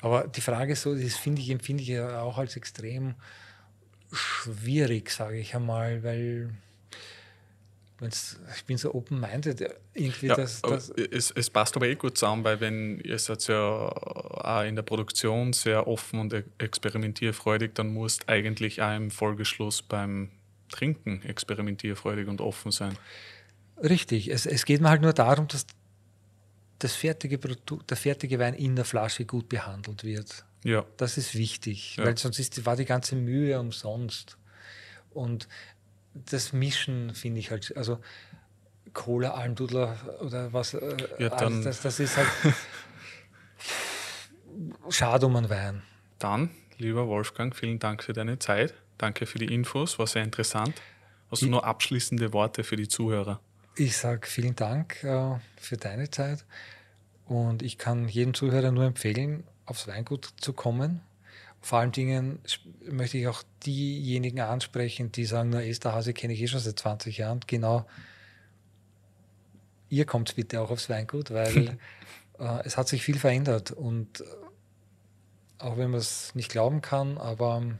Aber 0.00 0.26
die 0.26 0.40
Frage 0.40 0.72
ist 0.72 0.82
so, 0.82 0.94
das 0.94 1.16
finde 1.16 1.42
ich, 1.42 1.50
empfinde 1.50 1.82
ich 1.82 1.88
ja 1.90 2.22
auch 2.22 2.38
als 2.38 2.56
extrem 2.56 3.14
schwierig, 4.12 5.10
sage 5.10 5.38
ich 5.38 5.54
einmal, 5.54 6.02
weil 6.02 6.50
ich 8.56 8.64
bin 8.64 8.78
so 8.78 8.94
open-minded, 8.94 9.60
irgendwie 9.94 10.26
Ja, 10.28 10.36
das, 10.36 10.64
aber 10.64 10.76
das 10.76 10.88
es, 10.90 11.30
es 11.32 11.50
passt 11.50 11.76
aber 11.76 11.86
eh 11.86 11.94
gut 11.96 12.16
zusammen, 12.16 12.44
weil 12.44 12.60
wenn 12.60 12.98
ihr 13.00 13.18
seid 13.18 13.46
ja 13.48 13.60
auch 13.60 14.62
in 14.64 14.74
der 14.76 14.82
Produktion 14.82 15.52
sehr 15.52 15.86
offen 15.86 16.18
und 16.20 16.32
e- 16.32 16.44
experimentierfreudig, 16.58 17.74
dann 17.74 17.92
musst 17.92 18.28
eigentlich 18.28 18.80
auch 18.82 18.94
im 18.96 19.10
Folgeschluss 19.10 19.82
beim 19.82 20.30
Trinken 20.70 21.22
experimentierfreudig 21.22 22.28
und 22.28 22.40
offen 22.40 22.70
sein. 22.72 22.96
richtig. 23.82 24.28
Es, 24.30 24.46
es 24.46 24.64
geht 24.64 24.80
mir 24.80 24.88
halt 24.90 25.02
nur 25.02 25.12
darum, 25.12 25.46
dass 25.48 25.66
das 26.78 26.94
fertige 26.94 27.38
Produkt, 27.38 27.90
der 27.90 27.96
fertige 27.96 28.38
Wein 28.38 28.54
in 28.54 28.76
der 28.76 28.84
Flasche 28.84 29.24
gut 29.26 29.48
behandelt 29.48 30.04
wird. 30.04 30.44
Ja, 30.64 30.84
Das 30.96 31.18
ist 31.18 31.34
wichtig, 31.34 31.96
Ja. 31.96 32.04
weil 32.04 32.16
sonst 32.18 32.38
ist, 32.38 32.64
war 32.64 32.76
die 32.76 32.84
ganze 32.84 33.16
Mühe 33.16 33.58
umsonst. 33.58 34.36
Und 35.10 35.48
das 36.14 36.52
Mischen 36.52 37.14
finde 37.14 37.40
ich 37.40 37.50
halt, 37.50 37.76
also 37.76 37.98
Cola, 38.92 39.30
Almdudler 39.34 39.96
oder 40.20 40.52
was, 40.52 40.74
äh, 40.74 40.96
Ja, 41.18 41.28
dann- 41.30 41.62
das, 41.62 41.80
das 41.82 42.00
ist 42.00 42.16
halt 42.16 42.28
schade 44.88 45.26
um 45.26 45.36
einen 45.36 45.50
Wein. 45.50 45.82
dann, 46.18 46.50
lieber 46.78 47.06
Wolfgang, 47.08 47.54
vielen 47.54 47.78
Dank 47.78 48.02
für 48.02 48.12
deine 48.12 48.38
Zeit. 48.38 48.74
Danke 48.98 49.26
für 49.26 49.38
die 49.38 49.52
Infos, 49.54 49.98
war 49.98 50.06
sehr 50.06 50.22
interessant. 50.22 50.74
Hast 51.30 51.42
du 51.42 51.46
Ich- 51.46 51.52
noch 51.52 51.62
abschließende 51.62 52.32
Worte 52.32 52.64
für 52.64 52.76
die 52.76 52.88
Zuhörer? 52.88 53.40
Ich 53.76 53.96
sage 53.96 54.26
vielen 54.26 54.56
Dank 54.56 55.02
äh, 55.04 55.38
für 55.56 55.76
deine 55.76 56.10
Zeit 56.10 56.44
und 57.26 57.62
ich 57.62 57.78
kann 57.78 58.08
jedem 58.08 58.34
Zuhörer 58.34 58.72
nur 58.72 58.84
empfehlen, 58.84 59.44
aufs 59.64 59.86
Weingut 59.86 60.34
zu 60.40 60.52
kommen. 60.52 61.00
Vor 61.60 61.78
allen 61.78 61.92
Dingen 61.92 62.38
möchte 62.90 63.18
ich 63.18 63.28
auch 63.28 63.42
diejenigen 63.66 64.40
ansprechen, 64.40 65.12
die 65.12 65.26
sagen, 65.26 65.50
na, 65.50 65.62
Esterhase 65.62 66.14
kenne 66.14 66.32
ich 66.32 66.40
eh 66.40 66.48
schon 66.48 66.60
seit 66.60 66.78
20 66.78 67.18
Jahren. 67.18 67.40
Genau, 67.46 67.86
ihr 69.90 70.06
kommt 70.06 70.34
bitte 70.36 70.60
auch 70.60 70.70
aufs 70.70 70.88
Weingut, 70.88 71.30
weil 71.30 71.78
äh, 72.38 72.58
es 72.64 72.76
hat 72.76 72.88
sich 72.88 73.02
viel 73.02 73.18
verändert 73.18 73.72
und 73.72 74.20
äh, 74.20 74.24
auch 75.58 75.76
wenn 75.76 75.90
man 75.90 76.00
es 76.00 76.34
nicht 76.34 76.50
glauben 76.50 76.80
kann, 76.80 77.18
aber 77.18 77.58
ähm, 77.58 77.78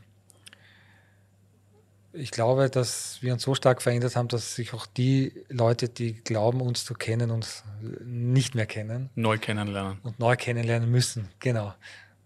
ich 2.12 2.32
glaube, 2.32 2.68
dass 2.68 3.22
wir 3.22 3.32
uns 3.32 3.42
so 3.44 3.55
stark 3.55 3.80
verändert 3.80 4.16
haben, 4.16 4.28
dass 4.28 4.57
sich 4.57 4.74
auch 4.74 4.86
die 4.86 5.32
Leute, 5.48 5.88
die 5.88 6.12
glauben, 6.12 6.61
uns 6.61 6.84
zu 6.84 6.94
kennen, 6.94 7.30
uns 7.30 7.62
nicht 8.05 8.57
mehr 8.57 8.66
kennen 8.66 9.11
Neu 9.14 9.38
kennenlernen. 9.38 9.98
und 10.02 10.18
neu 10.18 10.36
kennenlernen 10.36 10.90
müssen. 10.90 11.28
Genau. 11.38 11.72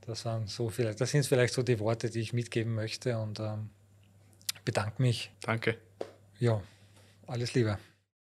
Das 0.06 0.24
waren 0.24 0.46
so 0.46 0.68
vielleicht, 0.68 1.00
das 1.00 1.10
sind 1.10 1.26
vielleicht 1.26 1.54
so 1.54 1.62
die 1.62 1.78
Worte, 1.78 2.10
die 2.10 2.20
ich 2.20 2.32
mitgeben 2.32 2.74
möchte 2.74 3.18
und 3.18 3.40
ähm, 3.40 3.70
bedanke 4.64 5.00
mich. 5.00 5.30
Danke. 5.40 5.78
Ja, 6.38 6.62
alles 7.26 7.54
Liebe. 7.54 7.78